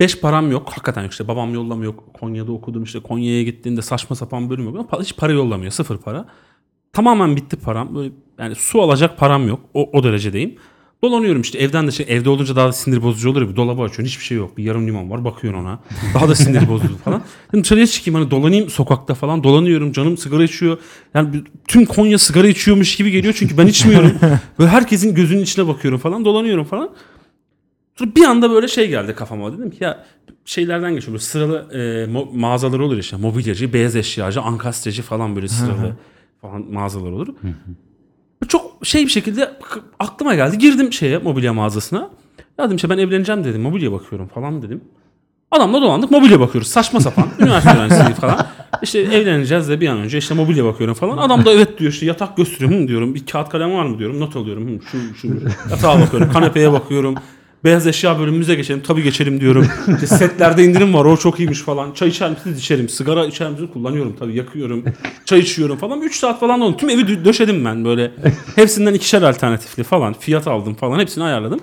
[0.00, 0.68] beş param yok.
[0.68, 1.12] Hakikaten yok.
[1.12, 1.94] İşte babam yollamıyor.
[2.20, 2.82] Konya'da okudum.
[2.82, 5.00] işte Konya'ya gittiğinde saçma sapan bölüm yok.
[5.00, 5.72] Hiç para yollamıyor.
[5.72, 6.26] Sıfır para.
[6.92, 7.94] Tamamen bitti param.
[7.94, 9.60] Böyle yani su alacak param yok.
[9.74, 10.58] O, o derecedeyim.
[11.02, 13.82] Dolanıyorum işte evden de şey evde olunca daha da sinir bozucu olur ya bir dolabı
[13.82, 15.78] açıyorsun hiçbir şey yok bir yarım limon var bakıyorsun ona
[16.14, 17.22] daha da sinir bozucu falan.
[17.48, 20.78] Dedim dışarıya çıkayım hani dolanayım sokakta falan dolanıyorum canım sigara içiyor.
[21.14, 24.12] Yani tüm Konya sigara içiyormuş gibi geliyor çünkü ben içmiyorum.
[24.58, 26.90] Böyle herkesin gözünün içine bakıyorum falan dolanıyorum falan.
[27.98, 30.04] Sonra bir anda böyle şey geldi kafama dedim ki ya
[30.44, 31.76] şeylerden geçiyor böyle sıralı e,
[32.12, 35.96] mo- mağazalar olur işte mobilyacı, beyaz eşyacı, ankastreci falan böyle sıralı
[36.40, 37.28] falan mağazalar olur.
[38.48, 39.50] Çok şey bir şekilde
[39.98, 40.58] aklıma geldi.
[40.58, 42.10] Girdim şeye mobilya mağazasına.
[42.58, 43.62] Ya dedim işte ben evleneceğim dedim.
[43.62, 44.80] Mobilya bakıyorum falan dedim.
[45.50, 46.68] Adamla dolandık mobilya bakıyoruz.
[46.68, 47.28] Saçma sapan.
[47.38, 48.46] Üniversite öğrencisi falan.
[48.82, 51.16] İşte evleneceğiz de bir an önce işte mobilya bakıyorum falan.
[51.16, 53.14] Adam da evet diyor işte yatak gösteriyorum Hı, diyorum.
[53.14, 54.20] Bir kağıt kalem var mı diyorum.
[54.20, 54.68] Not alıyorum.
[54.68, 55.28] Hı, şu şu.
[55.70, 56.32] Yatağa bakıyorum.
[56.32, 57.14] Kanepeye bakıyorum.
[57.64, 58.82] Beyaz eşya bölümümüze geçelim.
[58.82, 59.66] Tabii geçelim diyorum.
[59.94, 61.04] İşte setlerde indirim var.
[61.04, 61.92] O çok iyiymiş falan.
[61.92, 62.58] Çay içer misiniz?
[62.58, 62.88] İçerim.
[62.88, 63.70] Sigara içer misiniz?
[63.72, 64.34] Kullanıyorum tabii.
[64.36, 64.84] Yakıyorum.
[65.24, 66.00] Çay içiyorum falan.
[66.02, 66.76] 3 saat falan oldu.
[66.76, 68.12] Tüm evi dö- döşedim ben böyle.
[68.56, 70.12] Hepsinden ikişer alternatifli falan.
[70.12, 70.98] Fiyat aldım falan.
[70.98, 71.60] Hepsini ayarladım.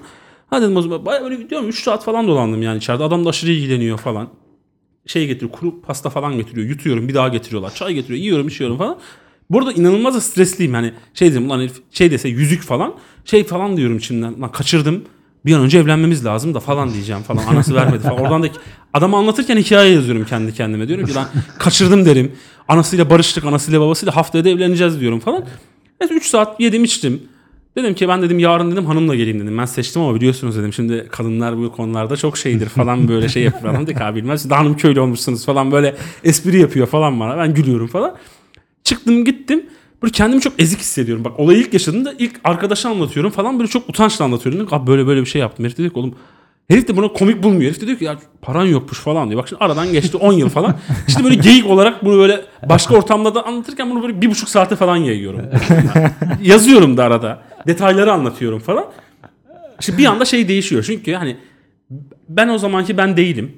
[0.50, 1.06] Ha dedim o zaman.
[1.06, 3.04] Baya böyle diyorum 3 saat falan dolandım yani içeride.
[3.04, 4.28] Adam da aşırı ilgileniyor falan.
[5.08, 5.52] Şey getiriyor.
[5.52, 6.68] Kuru pasta falan getiriyor.
[6.68, 7.08] Yutuyorum.
[7.08, 7.74] Bir daha getiriyorlar.
[7.76, 8.20] Çay getiriyor.
[8.20, 8.98] Yiyorum içiyorum falan.
[9.50, 10.74] Burada inanılmaz da stresliyim.
[10.74, 12.94] Yani şey dedim lan herif şey dese yüzük falan.
[13.26, 14.42] Şey falan diyorum içimden.
[14.42, 15.04] Lan kaçırdım.
[15.46, 17.44] Bir an önce evlenmemiz lazım da falan diyeceğim falan.
[17.46, 18.20] Anası vermedi falan.
[18.22, 18.48] Oradan da
[18.94, 20.88] adamı anlatırken hikaye yazıyorum kendi kendime.
[20.88, 21.28] Diyorum ki lan
[21.60, 22.32] kaçırdım derim.
[22.68, 23.46] Anasıyla barıştık.
[23.46, 25.46] Anasıyla babasıyla haftaya da evleneceğiz diyorum falan.
[26.02, 27.22] Neyse 3 saat yedim içtim.
[27.78, 29.58] Dedim ki ben dedim yarın dedim hanımla geleyim dedim.
[29.58, 33.74] Ben seçtim ama biliyorsunuz dedim şimdi kadınlar bu konularda çok şeydir falan böyle şey yapıyor
[33.74, 33.88] falan.
[33.88, 34.50] Dedik abi bilmez.
[34.50, 37.38] De hanım köylü olmuşsunuz falan böyle espri yapıyor falan bana.
[37.38, 38.16] Ben gülüyorum falan.
[38.84, 39.66] Çıktım gittim.
[40.06, 41.24] Böyle kendimi çok ezik hissediyorum.
[41.24, 44.60] Bak olayı ilk yaşadığımda ilk arkadaşa anlatıyorum falan böyle çok utançla anlatıyorum.
[44.60, 45.66] Dedim abi böyle böyle bir şey yaptım.
[45.66, 46.16] Herif de diyor ki oğlum
[46.68, 47.62] Herif de buna komik bulmuyor.
[47.62, 49.42] Herif de diyor ki ya paran yokmuş falan diyor.
[49.42, 50.76] Bak şimdi aradan geçti 10 yıl falan.
[51.08, 54.76] Şimdi böyle geyik olarak bunu böyle başka ortamda da anlatırken bunu böyle bir buçuk saate
[54.76, 55.42] falan yayıyorum.
[56.42, 57.42] Yazıyorum da arada.
[57.68, 58.86] Detayları anlatıyorum falan.
[59.80, 60.84] İşte bir anda şey değişiyor.
[60.84, 61.38] Çünkü hani
[62.30, 63.52] ben o zamanki ben değilim.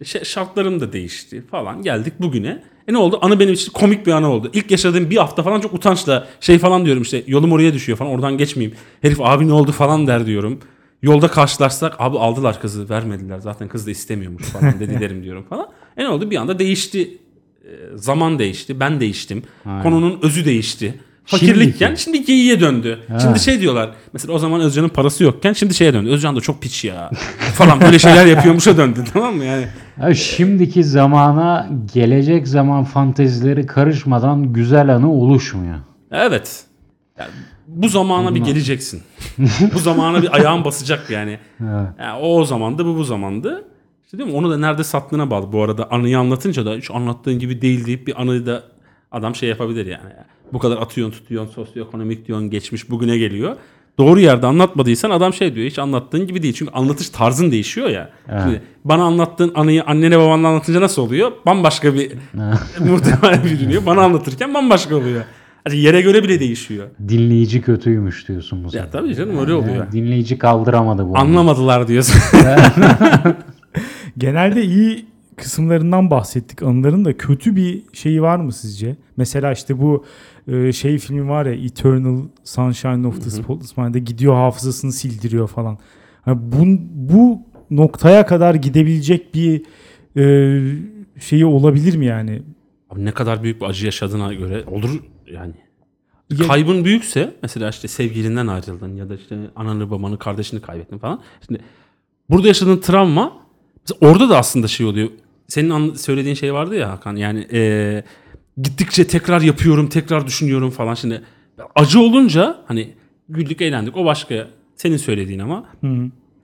[0.00, 1.82] İşte şartlarım da değişti falan.
[1.82, 2.62] Geldik bugüne.
[2.88, 3.18] E ne oldu?
[3.22, 4.50] Anı benim için komik bir anı oldu.
[4.52, 8.10] İlk yaşadığım bir hafta falan çok utançla şey falan diyorum işte yolum oraya düşüyor falan
[8.10, 8.76] oradan geçmeyeyim.
[9.02, 10.58] Herif abi ne oldu falan der diyorum.
[11.02, 15.68] Yolda karşılaşsak abi aldılar kızı vermediler zaten kız da istemiyormuş falan dedilerim diyorum falan.
[15.96, 16.30] E ne oldu?
[16.30, 17.18] Bir anda değişti.
[17.64, 18.80] E, zaman değişti.
[18.80, 19.42] Ben değiştim.
[19.66, 19.82] Aynen.
[19.82, 20.94] Konunun özü değişti.
[21.24, 22.02] Fakirlikken Şimdiki.
[22.02, 22.98] şimdi geyiğe döndü.
[23.08, 23.20] Ha.
[23.20, 23.90] Şimdi şey diyorlar.
[24.12, 26.10] Mesela o zaman Özcan'ın parası yokken şimdi şeye döndü.
[26.10, 27.10] Özcan da çok piç ya.
[27.54, 29.68] falan böyle şeyler yapıyormuşa döndü tamam mı yani?
[30.02, 35.78] Ya şimdiki zamana gelecek zaman fantezileri karışmadan güzel anı oluşmuyor.
[36.10, 36.64] Evet.
[37.18, 37.30] Yani
[37.66, 39.02] bu zamana bir geleceksin.
[39.74, 41.38] bu zamana bir ayağın basacak yani.
[41.60, 41.88] Evet.
[41.98, 42.20] yani.
[42.20, 43.64] O o zamandı bu bu zamandı.
[44.04, 44.36] İşte değil mi?
[44.36, 45.52] Onu da nerede sattığına bağlı.
[45.52, 48.62] Bu arada anıyı anlatınca da hiç anlattığın gibi değil deyip bir anıyı da
[49.12, 50.12] adam şey yapabilir yani.
[50.52, 53.56] Bu kadar atıyorsun tutuyorsun sosyoekonomik diyorsun geçmiş bugüne geliyor.
[53.98, 56.54] Doğru yerde anlatmadıysan adam şey diyor hiç anlattığın gibi değil.
[56.54, 58.10] Çünkü anlatış tarzın değişiyor ya.
[58.28, 58.42] Evet.
[58.44, 61.32] Şimdi bana anlattığın anıyı annene babanla anlatınca nasıl oluyor?
[61.46, 62.12] Bambaşka bir
[62.80, 63.86] muhtemelen bir dünya.
[63.86, 65.24] Bana anlatırken bambaşka oluyor.
[65.64, 66.86] Hani yere göre bile değişiyor.
[67.08, 68.84] Dinleyici kötüymüş diyorsun bu sefer.
[68.84, 69.76] Ya tabii canım öyle oluyor.
[69.76, 71.18] Yani dinleyici kaldıramadı bu.
[71.18, 72.20] Anlamadılar diyorsun.
[74.18, 75.06] Genelde iyi
[75.36, 78.96] kısımlarından bahsettik anıların da kötü bir şeyi var mı sizce?
[79.16, 80.04] Mesela işte bu
[80.48, 85.78] e, şey filmi var ya Eternal Sunshine of the Spotless Mind'de gidiyor hafızasını sildiriyor falan.
[86.22, 86.64] Hani bu,
[86.94, 89.62] bu noktaya kadar gidebilecek bir
[90.16, 90.62] e,
[91.20, 92.42] şeyi olabilir mi yani?
[92.90, 94.90] Abi ne kadar büyük bir acı yaşadığına göre olur
[95.32, 95.54] yani.
[96.30, 101.20] Ya- Kaybın büyükse mesela işte sevgilinden ayrıldın ya da işte ananı babanı kardeşini kaybettin falan.
[101.46, 101.60] Şimdi
[102.30, 103.32] burada yaşadığın travma
[104.00, 105.08] orada da aslında şey oluyor.
[105.52, 108.02] Senin söylediğin şey vardı ya Hakan yani e,
[108.62, 111.22] gittikçe tekrar yapıyorum tekrar düşünüyorum falan şimdi
[111.74, 112.94] acı olunca hani
[113.28, 115.64] güldük eğlendik o başka senin söylediğin ama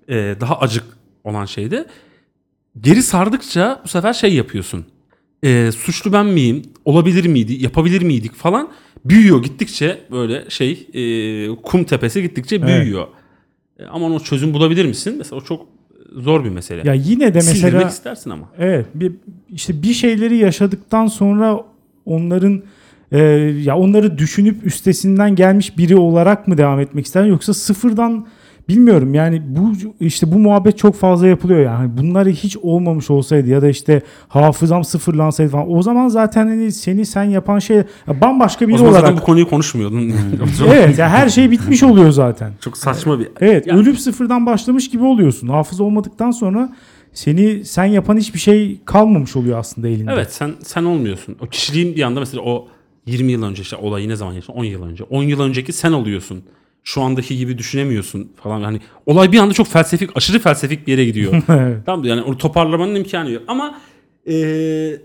[0.08, 0.84] e, daha acık
[1.24, 1.84] olan şeydi.
[2.80, 4.86] Geri sardıkça bu sefer şey yapıyorsun.
[5.44, 6.62] E, suçlu ben miyim?
[6.84, 7.62] Olabilir miydi?
[7.62, 8.70] Yapabilir miydik falan.
[9.04, 13.08] Büyüyor gittikçe böyle şey e, kum tepesi gittikçe büyüyor.
[13.78, 15.14] E, ama o çözüm bulabilir misin?
[15.18, 15.77] Mesela o çok
[16.12, 16.82] zor bir mesele.
[16.88, 18.48] Ya yine de Sildirmek mesela istersin ama.
[18.58, 19.12] Evet, bir
[19.50, 21.60] işte bir şeyleri yaşadıktan sonra
[22.06, 22.62] onların
[23.12, 23.18] e,
[23.64, 28.26] ya onları düşünüp üstesinden gelmiş biri olarak mı devam etmek ister yoksa sıfırdan
[28.68, 33.62] bilmiyorum yani bu işte bu muhabbet çok fazla yapılıyor yani bunları hiç olmamış olsaydı ya
[33.62, 38.68] da işte hafızam sıfırlansaydı falan o zaman zaten hani seni sen yapan şey bambaşka O
[38.68, 40.12] biri zaman olarak zaten bu konuyu konuşmuyordun.
[40.66, 43.28] evet ya her şey bitmiş oluyor zaten Çok saçma bir...
[43.40, 45.48] Evet, Ya- ölüp sıfırdan başlamış gibi oluyorsun.
[45.48, 46.76] Hafız olmadıktan sonra
[47.12, 50.10] seni sen yapan hiçbir şey kalmamış oluyor aslında elinde.
[50.14, 51.36] Evet sen sen olmuyorsun.
[51.40, 52.68] O kişiliğin bir anda mesela o
[53.06, 54.58] 20 yıl önce işte olayı ne zaman yaşadın?
[54.58, 55.04] 10 yıl önce.
[55.04, 56.42] 10 yıl önceki sen oluyorsun.
[56.84, 58.60] Şu andaki gibi düşünemiyorsun falan.
[58.60, 61.42] Yani olay bir anda çok felsefik, aşırı felsefik bir yere gidiyor.
[61.86, 63.42] Tamam yani onu toparlamanın imkanı yok.
[63.48, 63.80] Ama
[64.26, 65.00] eee,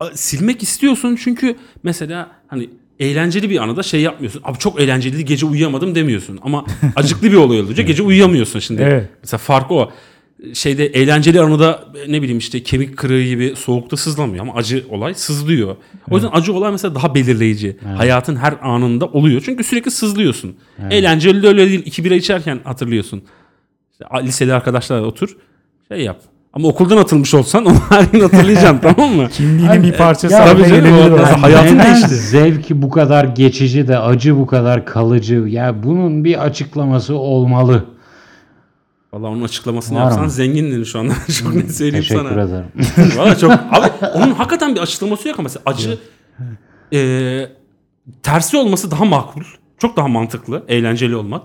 [0.00, 4.40] a- silmek istiyorsun çünkü mesela hani eğlenceli bir anıda şey yapmıyorsun.
[4.44, 6.38] Abi çok eğlenceliydi gece uyuyamadım demiyorsun.
[6.42, 6.64] Ama
[6.96, 8.82] acıklı bir olay olunca gece uyuyamıyorsun şimdi.
[8.82, 9.08] Evet.
[9.22, 9.92] Mesela fark o.
[10.54, 15.76] Şeyde eğlenceli anıda ne bileyim işte kemik kırığı gibi soğukta sızlamıyor ama acı olay sızlıyor.
[16.10, 17.76] O yüzden acı olay mesela daha belirleyici.
[17.96, 19.42] Hayatın her anında oluyor.
[19.44, 20.56] Çünkü sürekli sızlıyorsun.
[20.90, 21.82] Eğlenceli de öyle değil.
[21.84, 23.22] İki bira içerken hatırlıyorsun.
[23.92, 25.36] İşte liseli arkadaşlarla otur.
[25.88, 26.20] Şey yap.
[26.52, 29.28] Ama okuldan atılmış olsan onu her gün hatırlayacaksın tamam mı?
[29.28, 32.08] Kimliğinin bir parçası Ya tabii canım, o- mesela hayatın değişti.
[32.14, 35.34] zevki bu kadar geçici de acı bu kadar kalıcı?
[35.34, 37.84] Ya bunun bir açıklaması olmalı.
[39.16, 40.30] Valla onun açıklamasını Var yapsan mı?
[40.30, 41.14] zengindin şu anda.
[41.42, 42.42] çok net söyleyeyim Teşekkür sana.
[42.42, 42.66] ederim.
[43.16, 43.50] Valla çok.
[43.72, 45.98] Abi onun hakikaten bir açıklaması yok ama mesela acı
[46.92, 47.48] e,
[48.22, 49.42] tersi olması daha makul.
[49.78, 50.64] Çok daha mantıklı.
[50.68, 51.42] Eğlenceli olmak.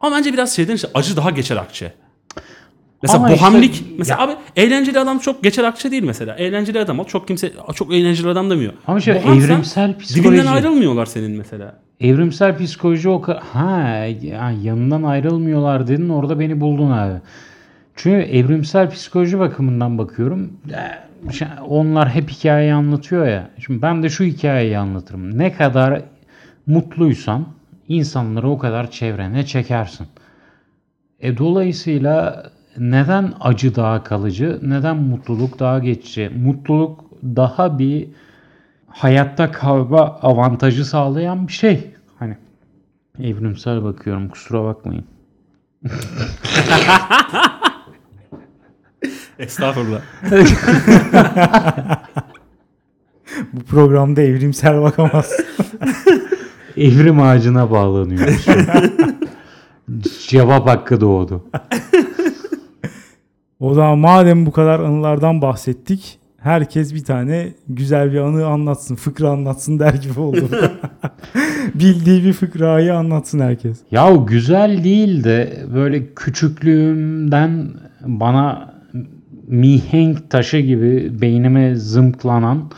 [0.00, 1.94] Ama bence biraz şeyden işte acı daha geçer akçe.
[3.04, 3.84] Mesela Ama işte- bohemlik.
[3.98, 6.34] mesela abi eğlenceli adam çok geçer akçe değil mesela.
[6.34, 7.04] Eğlenceli adam ol.
[7.04, 8.72] Çok kimse çok eğlenceli adam demiyor.
[8.86, 10.28] Ama işte Bohemsen evrimsel psikoloji.
[10.36, 11.74] Dibinden ayrılmıyorlar senin mesela.
[12.00, 13.22] Evrimsel psikoloji o.
[13.52, 13.80] Ha
[14.22, 17.20] ya yanından ayrılmıyorlar dedin orada beni buldun abi.
[17.96, 20.52] Çünkü evrimsel psikoloji bakımından bakıyorum.
[20.70, 23.50] Ya, şey, Onlar hep hikayeyi anlatıyor ya.
[23.66, 25.38] Şimdi ben de şu hikayeyi anlatırım.
[25.38, 26.02] Ne kadar
[26.66, 27.46] mutluysan
[27.88, 30.06] insanları o kadar çevrene çekersin.
[31.20, 32.42] E dolayısıyla
[32.78, 36.30] neden acı daha kalıcı, neden mutluluk daha geçici?
[36.36, 38.08] Mutluluk daha bir
[38.88, 41.94] hayatta kalma avantajı sağlayan bir şey.
[42.18, 42.36] Hani
[43.20, 45.04] evrimsel bakıyorum kusura bakmayın.
[49.38, 50.00] Estağfurullah.
[53.52, 55.32] Bu programda evrimsel bakamaz.
[56.76, 58.46] Evrim ağacına bağlanıyoruz.
[60.28, 61.44] Cevap hakkı doğdu.
[63.60, 66.18] O zaman madem bu kadar anılardan bahsettik.
[66.36, 68.94] Herkes bir tane güzel bir anı anlatsın.
[68.94, 70.48] Fıkra anlatsın der gibi oldu.
[71.74, 73.78] Bildiği bir fıkrayı anlatsın herkes.
[73.90, 77.68] Ya güzel değil de böyle küçüklüğümden
[78.06, 78.74] bana
[79.46, 82.70] mihenk taşı gibi beynime zımplanan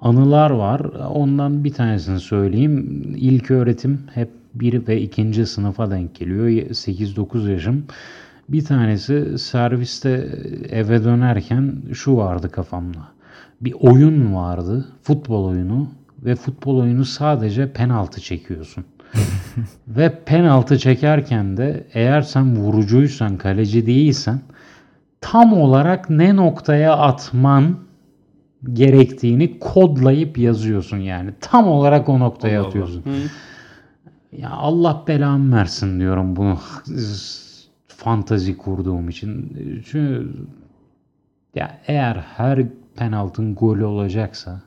[0.00, 0.80] anılar var.
[1.10, 3.02] Ondan bir tanesini söyleyeyim.
[3.16, 5.46] İlk öğretim hep 1 ve 2.
[5.46, 6.48] sınıfa denk geliyor.
[6.48, 7.84] 8-9 yaşım.
[8.48, 10.28] Bir tanesi serviste
[10.70, 12.98] eve dönerken şu vardı kafamda.
[13.60, 14.88] Bir oyun vardı.
[15.02, 15.88] Futbol oyunu.
[16.24, 18.84] Ve futbol oyunu sadece penaltı çekiyorsun.
[19.88, 24.40] Ve penaltı çekerken de eğer sen vurucuysan, kaleci değilsen
[25.20, 27.76] tam olarak ne noktaya atman
[28.72, 31.30] gerektiğini kodlayıp yazıyorsun yani.
[31.40, 33.02] Tam olarak o noktaya Allah atıyorsun.
[33.06, 33.14] Allah.
[34.32, 36.58] Ya Allah belamı versin diyorum bunu
[37.96, 39.52] fantazi kurduğum için.
[39.86, 40.32] Çünkü
[41.54, 42.66] ya eğer her
[42.96, 44.62] penaltın golü olacaksa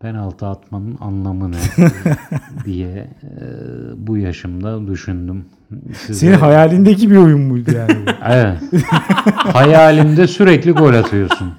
[0.00, 1.56] penaltı atmanın anlamı ne
[2.64, 3.40] diye e,
[3.96, 5.44] bu yaşımda düşündüm.
[6.06, 7.96] Size- Senin hayalindeki bir oyun muydu yani?
[8.30, 8.56] Evet.
[9.52, 11.52] Hayalimde sürekli gol atıyorsun.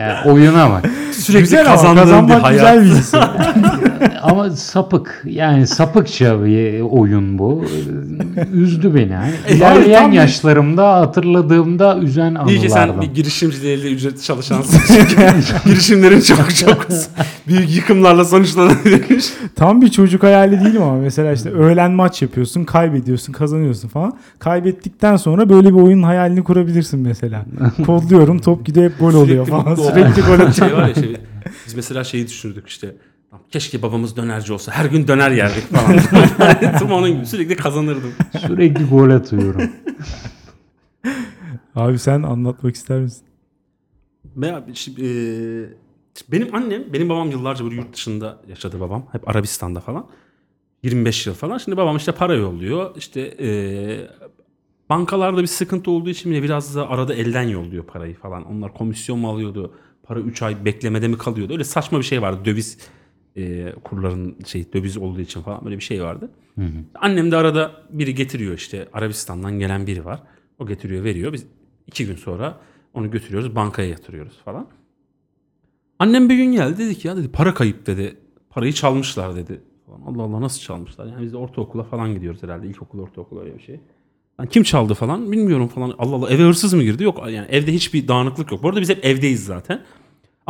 [0.00, 0.84] Yani oyuna bak.
[1.12, 2.52] Sürekli güzel kazandığın bir hayat.
[2.74, 3.14] güzel bir his.
[4.22, 5.22] Ama sapık.
[5.24, 7.64] Yani sapıkça bir oyun bu.
[8.52, 9.12] Üzdü beni.
[9.12, 13.02] Yani tam ilerleyen bir- yaşlarımda hatırladığımda üzen İyi ki sen anılardan.
[13.02, 14.80] bir girişimciliğiyle ücretli çalışansın.
[14.94, 15.16] Çünkü
[15.64, 16.86] girişimlerin çok çok
[17.48, 19.24] büyük yıkımlarla sonuçlanabilir.
[19.56, 24.18] Tam bir çocuk hayali değilim ama mesela işte öğlen maç yapıyorsun, kaybediyorsun, kazanıyorsun kazanıyorsun falan.
[24.38, 27.44] Kaybettikten sonra böyle bir oyunun hayalini kurabilirsin mesela.
[27.86, 29.74] Kodluyorum top gidiyor hep gol oluyor Sürekli falan.
[29.74, 30.52] Sürekli gol atıyor.
[30.52, 31.16] şey var ya şey,
[31.66, 32.94] biz mesela şeyi düşünürdük işte.
[33.50, 34.72] Keşke babamız dönerci olsa.
[34.72, 35.98] Her gün döner yerdik falan.
[36.78, 38.12] Tam onun gibi sürekli kazanırdım.
[38.46, 39.70] Sürekli gol atıyorum.
[41.74, 43.22] Abi sen anlatmak ister misin?
[44.36, 45.10] Veya şimdi, e,
[46.32, 49.06] benim annem, benim babam yıllarca böyle yurt dışında yaşadı babam.
[49.12, 50.06] Hep Arabistan'da falan.
[50.82, 51.58] 25 yıl falan.
[51.58, 52.96] Şimdi babam işte para yolluyor.
[52.96, 53.48] İşte e,
[54.90, 58.44] bankalarda bir sıkıntı olduğu için bile biraz da arada elden yolluyor parayı falan.
[58.44, 59.74] Onlar komisyon mu alıyordu?
[60.02, 61.52] Para 3 ay beklemede mi kalıyordu?
[61.52, 62.44] Öyle saçma bir şey vardı.
[62.44, 62.78] Döviz
[63.36, 66.30] e, kurların şey döviz olduğu için falan böyle bir şey vardı.
[66.94, 70.22] Annem de arada biri getiriyor işte Arabistan'dan gelen biri var.
[70.58, 71.32] O getiriyor veriyor.
[71.32, 71.46] Biz
[71.86, 72.60] iki gün sonra
[72.94, 74.68] onu götürüyoruz bankaya yatırıyoruz falan.
[75.98, 78.16] Annem bir gün geldi dedi ki ya dedi para kayıp dedi.
[78.50, 79.60] Parayı çalmışlar dedi.
[80.06, 81.06] Allah Allah nasıl çalmışlar?
[81.06, 82.66] Yani biz de ortaokula falan gidiyoruz herhalde.
[82.66, 83.80] İlkokul, ortaokul öyle bir şey.
[84.38, 85.94] Yani kim çaldı falan bilmiyorum falan.
[85.98, 87.04] Allah Allah eve hırsız mı girdi?
[87.04, 88.62] Yok yani evde hiçbir dağınıklık yok.
[88.62, 89.82] Bu arada biz hep evdeyiz zaten.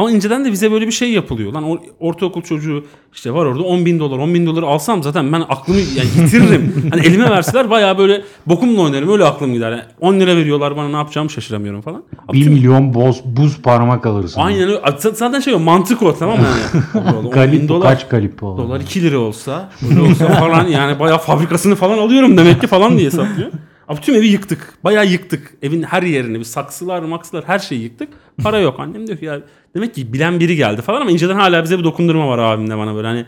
[0.01, 1.53] Ama inceden de bize böyle bir şey yapılıyor.
[1.53, 2.84] Lan or- ortaokul çocuğu
[3.14, 6.74] işte var orada 10 bin dolar 10 bin dolar alsam zaten ben aklımı yani yitiririm.
[6.90, 9.70] hani elime verseler bayağı böyle bokumla oynarım öyle aklım gider.
[9.70, 12.03] Yani 10 lira veriyorlar bana ne yapacağımı şaşıramıyorum falan.
[12.28, 14.40] Abi 1 tüm- milyon boz, buz parmak alırsın.
[14.40, 14.80] Aynen öyle.
[14.98, 16.46] Zaten şey o mantık o tamam mı?
[16.46, 16.84] Yani?
[17.07, 18.46] Allah Allah, 10 bin Galip bu dolar, kaç galip bu?
[18.59, 19.70] dolar 2 lira olsa,
[20.11, 23.51] olsa falan yani bayağı fabrikasını falan alıyorum demek ki falan diye hesaplıyor.
[23.91, 24.74] Abi tüm evi yıktık.
[24.84, 25.55] Bayağı yıktık.
[25.62, 26.38] Evin her yerini.
[26.38, 28.09] Bir saksılar, maksılar her şeyi yıktık.
[28.43, 28.80] Para yok.
[28.80, 29.41] Annem diyor ki ya
[29.74, 32.95] demek ki bilen biri geldi falan ama inceden hala bize bir dokundurma var abimle bana
[32.95, 33.26] böyle hani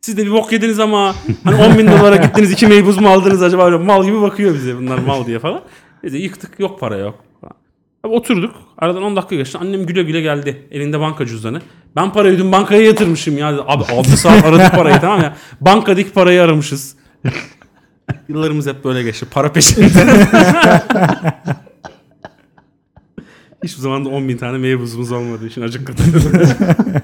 [0.00, 3.42] siz de bir bok yediniz ama hani 10 bin dolara gittiniz iki meybuz mu aldınız
[3.42, 5.62] acaba mal gibi bakıyor bize bunlar mal diye falan.
[6.02, 7.14] De yıktık yok para yok.
[8.04, 8.54] Abi oturduk.
[8.78, 9.58] Aradan 10 dakika geçti.
[9.58, 10.66] Annem güle güle geldi.
[10.70, 11.60] Elinde banka cüzdanı.
[11.96, 13.48] Ben parayı dün bankaya yatırmışım ya.
[13.48, 15.36] Abi 6 saat aradık parayı tamam ya.
[15.60, 16.96] Bankadaki parayı aramışız.
[18.28, 19.26] Yıllarımız hep böyle geçti.
[19.30, 19.88] Para peşinde.
[23.64, 26.22] Hiçbir zaman da 10 bin tane meybuzumuz olmadığı için acık katıldım.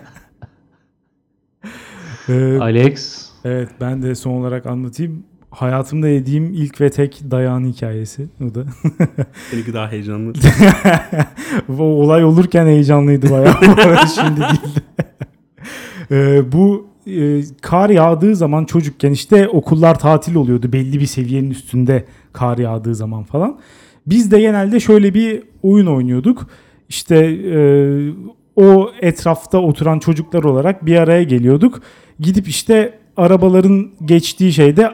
[2.28, 5.24] Ee, Alex evet ben de son olarak anlatayım.
[5.50, 8.26] Hayatımda yediğim ilk ve tek dayağın hikayesi.
[8.40, 8.64] O da.
[9.50, 10.32] Seninki daha heyecanlı.
[11.68, 13.56] o olay olurken heyecanlıydı bayağı.
[14.14, 14.80] Şimdi değil.
[16.10, 20.72] Ee, bu e, kar yağdığı zaman çocukken işte okullar tatil oluyordu.
[20.72, 23.58] Belli bir seviyenin üstünde kar yağdığı zaman falan.
[24.06, 26.46] Biz de genelde şöyle bir oyun oynuyorduk.
[26.88, 27.60] İşte e,
[28.56, 31.82] o etrafta oturan çocuklar olarak bir araya geliyorduk.
[32.20, 34.90] Gidip işte arabaların geçtiği şeyde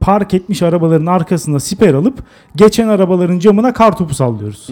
[0.00, 2.24] park etmiş arabaların arkasında siper alıp
[2.56, 4.70] geçen arabaların camına kar topu sallıyoruz.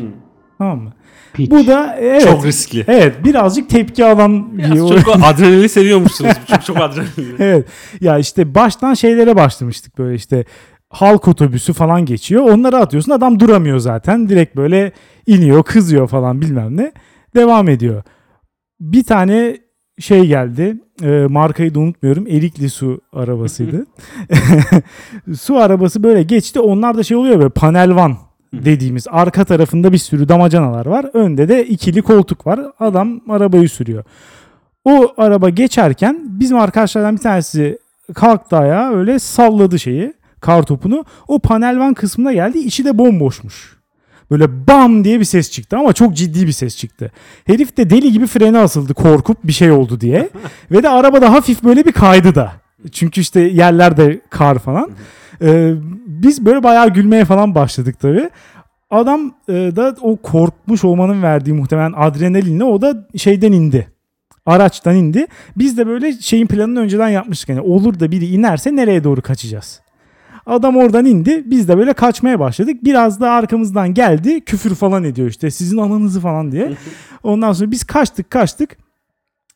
[0.59, 0.93] Tamam mı?
[1.35, 1.51] Piç.
[1.51, 2.23] Bu da evet.
[2.23, 2.85] Çok riskli.
[2.89, 5.03] Evet birazcık tepki alan bir oyun.
[5.03, 6.33] çok adrenalini seviyormuşsunuz.
[6.51, 7.37] Çok çok adrenalin.
[7.39, 7.67] Evet.
[8.01, 10.45] Ya işte baştan şeylere başlamıştık böyle işte
[10.91, 12.43] halk otobüsü falan geçiyor.
[12.43, 14.29] Onları atıyorsun adam duramıyor zaten.
[14.29, 14.93] Direkt böyle
[15.27, 16.93] iniyor kızıyor falan bilmem ne.
[17.37, 18.03] Devam ediyor.
[18.81, 19.59] Bir tane
[20.01, 20.81] şey geldi.
[21.03, 22.27] E, markayı da unutmuyorum.
[22.27, 23.87] Erikli su arabasıydı.
[25.41, 26.61] su arabası böyle geçti.
[26.61, 28.17] Onlar da şey oluyor böyle panel van
[28.53, 31.07] dediğimiz arka tarafında bir sürü damacanalar var.
[31.15, 32.61] Önde de ikili koltuk var.
[32.81, 34.05] Adam arabayı sürüyor.
[34.85, 37.79] O araba geçerken bizim arkadaşlardan bir tanesi
[38.15, 41.05] kalktı ayağa öyle salladı şeyi kar topunu.
[41.29, 43.77] O panel van kısmına geldi içi de bomboşmuş.
[44.31, 47.13] Böyle bam diye bir ses çıktı ama çok ciddi bir ses çıktı.
[47.47, 50.29] Herif de deli gibi frene asıldı korkup bir şey oldu diye.
[50.71, 52.53] Ve de arabada hafif böyle bir kaydı da.
[52.93, 54.91] Çünkü işte yerlerde kar falan.
[55.43, 55.75] Ee,
[56.07, 58.31] biz böyle bayağı gülmeye falan başladık tabii.
[58.91, 63.93] Adam e, da o korkmuş olmanın verdiği muhtemelen adrenalinle o da şeyden indi
[64.47, 65.27] araçtan indi.
[65.57, 67.49] Biz de böyle şeyin planını önceden yapmıştık.
[67.49, 69.81] Yani olur da biri inerse nereye doğru kaçacağız?
[70.47, 71.43] Adam oradan indi.
[71.47, 72.77] Biz de böyle kaçmaya başladık.
[72.85, 74.41] Biraz da arkamızdan geldi.
[74.41, 75.51] Küfür falan ediyor işte.
[75.51, 76.73] Sizin ananızı falan diye.
[77.23, 78.77] Ondan sonra biz kaçtık kaçtık.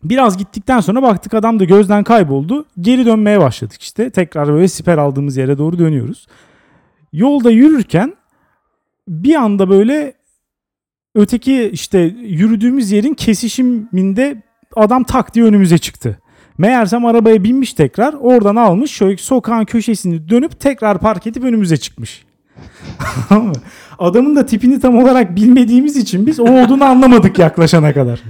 [0.04, 2.64] Biraz gittikten sonra baktık adam da gözden kayboldu.
[2.80, 4.10] Geri dönmeye başladık işte.
[4.10, 6.26] Tekrar böyle siper aldığımız yere doğru dönüyoruz.
[7.12, 8.16] Yolda yürürken
[9.08, 10.14] bir anda böyle
[11.14, 14.42] öteki işte yürüdüğümüz yerin kesişiminde
[14.76, 16.18] adam tak diye önümüze çıktı.
[16.58, 22.26] Meğersem arabaya binmiş tekrar oradan almış şöyle sokağın köşesini dönüp tekrar park edip önümüze çıkmış.
[23.98, 28.22] Adamın da tipini tam olarak bilmediğimiz için biz o olduğunu anlamadık yaklaşana kadar.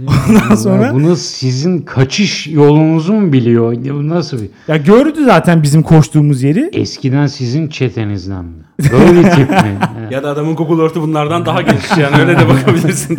[0.28, 3.74] Ondan sonra Bunu sizin kaçış yolunuzu mu biliyor?
[3.74, 4.48] Bu Nasıl bir?
[4.68, 6.70] ya gördü zaten bizim koştuğumuz yeri.
[6.72, 8.52] Eskiden sizin çetenizden mi?
[8.92, 9.78] Böyle tip mi?
[10.10, 13.18] Ya da adamın Google Earth'ü bunlardan daha geniş yani öyle de bakabilirsin.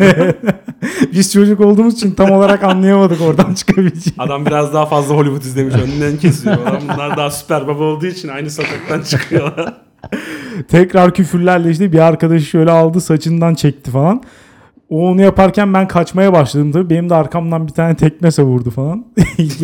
[1.12, 4.14] Biz çocuk olduğumuz için tam olarak anlayamadık oradan çıkabileceğini.
[4.18, 6.56] Adam biraz daha fazla Hollywood izlemiş önünden kesiyor.
[6.66, 9.74] Adam bunlar daha süper baba olduğu için aynı sokaktan çıkıyorlar.
[10.68, 14.22] Tekrar küfürlerle işte bir arkadaşı şöyle aldı saçından çekti falan.
[14.88, 16.90] O onu yaparken ben kaçmaya başladım tabii.
[16.90, 19.06] Benim de arkamdan bir tane tekme savurdu falan.
[19.38, 19.60] İlk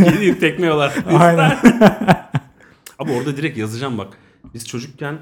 [0.00, 0.94] yediğim tekmiyorlar.
[1.18, 1.58] Aynen.
[2.98, 4.08] Abi orada direkt yazacağım bak.
[4.54, 5.18] Biz çocukken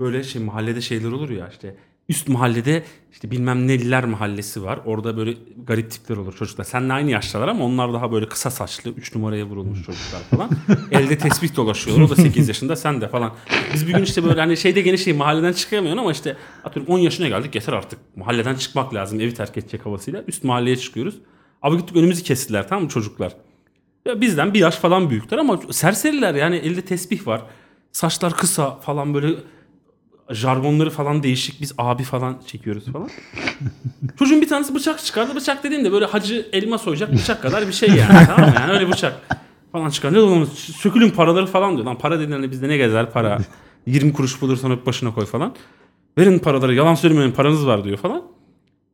[0.00, 1.76] böyle şey mahallede şeyler olur ya işte
[2.12, 4.80] üst mahallede işte bilmem neliler mahallesi var.
[4.84, 5.34] Orada böyle
[5.66, 6.64] garip tipler olur çocuklar.
[6.64, 10.50] Seninle aynı yaştalar ama onlar daha böyle kısa saçlı 3 numaraya vurulmuş çocuklar falan.
[10.90, 12.04] Elde tespih dolaşıyorlar.
[12.04, 13.32] O da 8 yaşında sen de falan.
[13.74, 16.98] Biz bir gün işte böyle hani şeyde gene şey mahalleden çıkamıyorsun ama işte atıyorum 10
[16.98, 17.98] yaşına geldik yeter artık.
[18.16, 20.24] Mahalleden çıkmak lazım evi terk edecek havasıyla.
[20.28, 21.14] Üst mahalleye çıkıyoruz.
[21.62, 23.36] Abi gittik önümüzü kestiler tamam mı çocuklar?
[24.06, 27.42] Ya bizden bir yaş falan büyükler ama serseriler yani elde tesbih var.
[27.92, 29.28] Saçlar kısa falan böyle
[30.34, 31.60] jargonları falan değişik.
[31.60, 33.08] Biz abi falan çekiyoruz falan.
[34.18, 35.34] Çocuğun bir tanesi bıçak çıkardı.
[35.34, 38.26] Bıçak dediğimde böyle hacı elma soyacak bıçak kadar bir şey yani.
[38.26, 38.56] tamam mı?
[38.60, 39.20] Yani öyle bıçak
[39.72, 40.12] falan çıkar.
[40.12, 41.86] Ne oğlum sökülün paraları falan diyor.
[41.86, 43.38] Lan para dediğinde bizde ne gezer para.
[43.86, 45.54] 20 kuruş bulursan öp başına koy falan.
[46.18, 48.22] Verin paraları yalan söylemeyin paranız var diyor falan.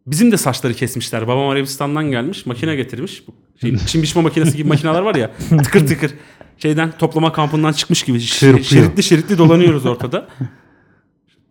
[0.06, 1.28] Bizim de saçları kesmişler.
[1.28, 2.46] Babam Arabistan'dan gelmiş.
[2.46, 3.22] Makine getirmiş.
[3.60, 5.30] Şey, çim biçme makinesi gibi makineler var ya.
[5.48, 6.14] Tıkır tıkır.
[6.58, 8.20] Şeyden toplama kampından çıkmış gibi.
[8.20, 10.28] Şeritli şeritli dolanıyoruz ortada.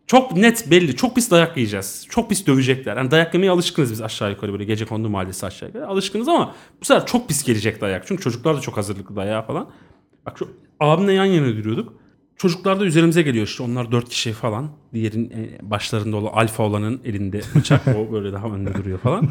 [0.08, 0.96] Çok net belli.
[0.96, 2.06] Çok pis dayak yiyeceğiz.
[2.10, 2.98] Çok pis dövecekler.
[2.98, 5.88] Yani dayak yemeye alışkınız biz aşağı yukarı böyle gece kondu mahallesi aşağı yukarı.
[5.88, 8.08] Alışkınız ama bu sefer çok pis gelecek dayak.
[8.08, 9.70] Çünkü çocuklar da çok hazırlıklı dayağa falan.
[10.26, 10.50] Bak şu
[10.80, 11.94] abimle yan yana duruyorduk.
[12.38, 14.70] Çocuklar da üzerimize geliyor işte onlar dört kişi falan.
[14.94, 17.88] Diğerin e, başlarında olan alfa olanın elinde bıçak.
[17.88, 19.30] o böyle daha önde duruyor falan.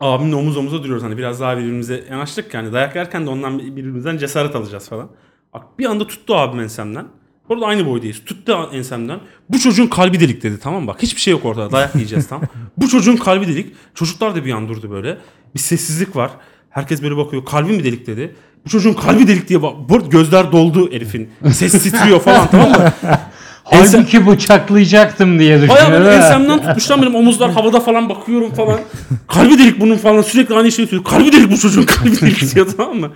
[0.00, 4.16] Abimle omuz omuza duruyoruz hani biraz daha birbirimize yanaştık yani dayak yerken de ondan birbirimizden
[4.16, 5.08] cesaret alacağız falan.
[5.54, 7.06] Bak bir anda tuttu abim ensemden.
[7.48, 8.24] Orada aynı boydayız.
[8.26, 9.18] Tuttu ensemden.
[9.48, 10.88] Bu çocuğun kalbi delik dedi tamam mı?
[10.88, 11.72] Bak hiçbir şey yok ortada.
[11.72, 12.46] Dayak yiyeceğiz tamam.
[12.76, 13.74] Bu çocuğun kalbi delik.
[13.94, 15.18] Çocuklar da bir an durdu böyle.
[15.54, 16.30] Bir sessizlik var.
[16.70, 17.44] Herkes böyle bakıyor.
[17.44, 18.34] Kalbi mi delik dedi.
[18.66, 19.74] Bu çocuğun kalbi delik diye bak.
[20.10, 21.30] Gözler doldu herifin.
[21.52, 22.92] Ses titriyor falan tamam mı?
[23.64, 26.04] Halbuki bıçaklayacaktım diye Bayağı düşünüyor.
[26.04, 28.80] böyle ensemden tutmuşlar benim omuzlar havada falan bakıyorum falan.
[29.28, 31.10] Kalbi delik bunun falan sürekli aynı şeyi söylüyor.
[31.10, 33.10] Kalbi delik bu çocuğun kalbi delik diyor tamam mı?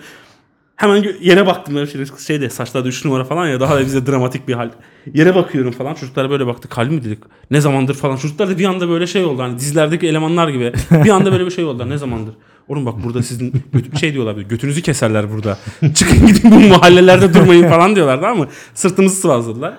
[0.77, 4.49] Hemen yere baktım böyle şey, şeyde saçlarda 3 numara falan ya daha da bize dramatik
[4.49, 4.71] bir hal.
[5.15, 7.19] Yere bakıyorum falan çocuklar böyle baktı kalbi mi dedik
[7.51, 11.11] ne zamandır falan çocuklar da bir anda böyle şey oldu hani dizilerdeki elemanlar gibi bir
[11.11, 12.35] anda böyle bir şey oldu ne zamandır.
[12.69, 13.53] Oğlum bak burada sizin
[14.01, 15.59] şey diyorlar götünüzü keserler burada.
[15.95, 18.49] Çıkın gidin bu mahallelerde durmayın falan diyorlar tamam mı?
[18.75, 19.75] Sırtımızı sıvazladılar.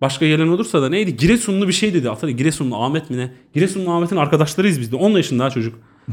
[0.00, 1.16] Başka gelen olursa da neydi?
[1.16, 2.08] Giresunlu bir şey dedi.
[2.08, 3.32] Hatırlayın Giresunlu Ahmet mi ne?
[3.54, 4.96] Giresunlu Ahmet'in arkadaşlarıyız biz de.
[4.96, 5.50] 10 yaşında ha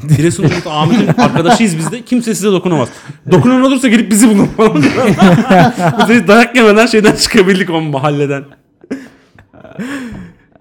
[0.02, 0.18] çocuk.
[0.18, 2.02] Giresunlu Ahmet'in arkadaşıyız biz de.
[2.02, 2.90] Kimse size dokunamaz.
[3.32, 4.84] Dokunan olursa gelip bizi bulun falan.
[6.10, 8.44] Biz dayak yemeden şeyden çıkabildik o mahalleden.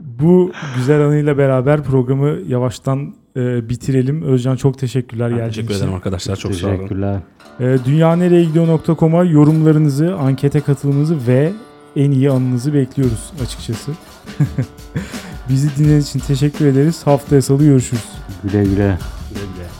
[0.01, 4.22] Bu güzel anıyla beraber programı yavaştan e, bitirelim.
[4.22, 5.81] Özcan çok teşekkürler Ben geldiğin teşekkür için.
[5.83, 6.37] ederim arkadaşlar.
[6.37, 6.76] Çok sağ olun.
[6.76, 7.18] Teşekkürler.
[7.61, 11.53] E, dünyanereyegidiyor.com'a yorumlarınızı, ankete katılımınızı ve
[11.97, 13.91] en iyi anınızı bekliyoruz açıkçası.
[15.49, 17.03] Bizi dinlediğiniz için teşekkür ederiz.
[17.05, 18.05] Haftaya salı görüşürüz.
[18.45, 18.99] Güle güle.
[19.47, 19.78] did.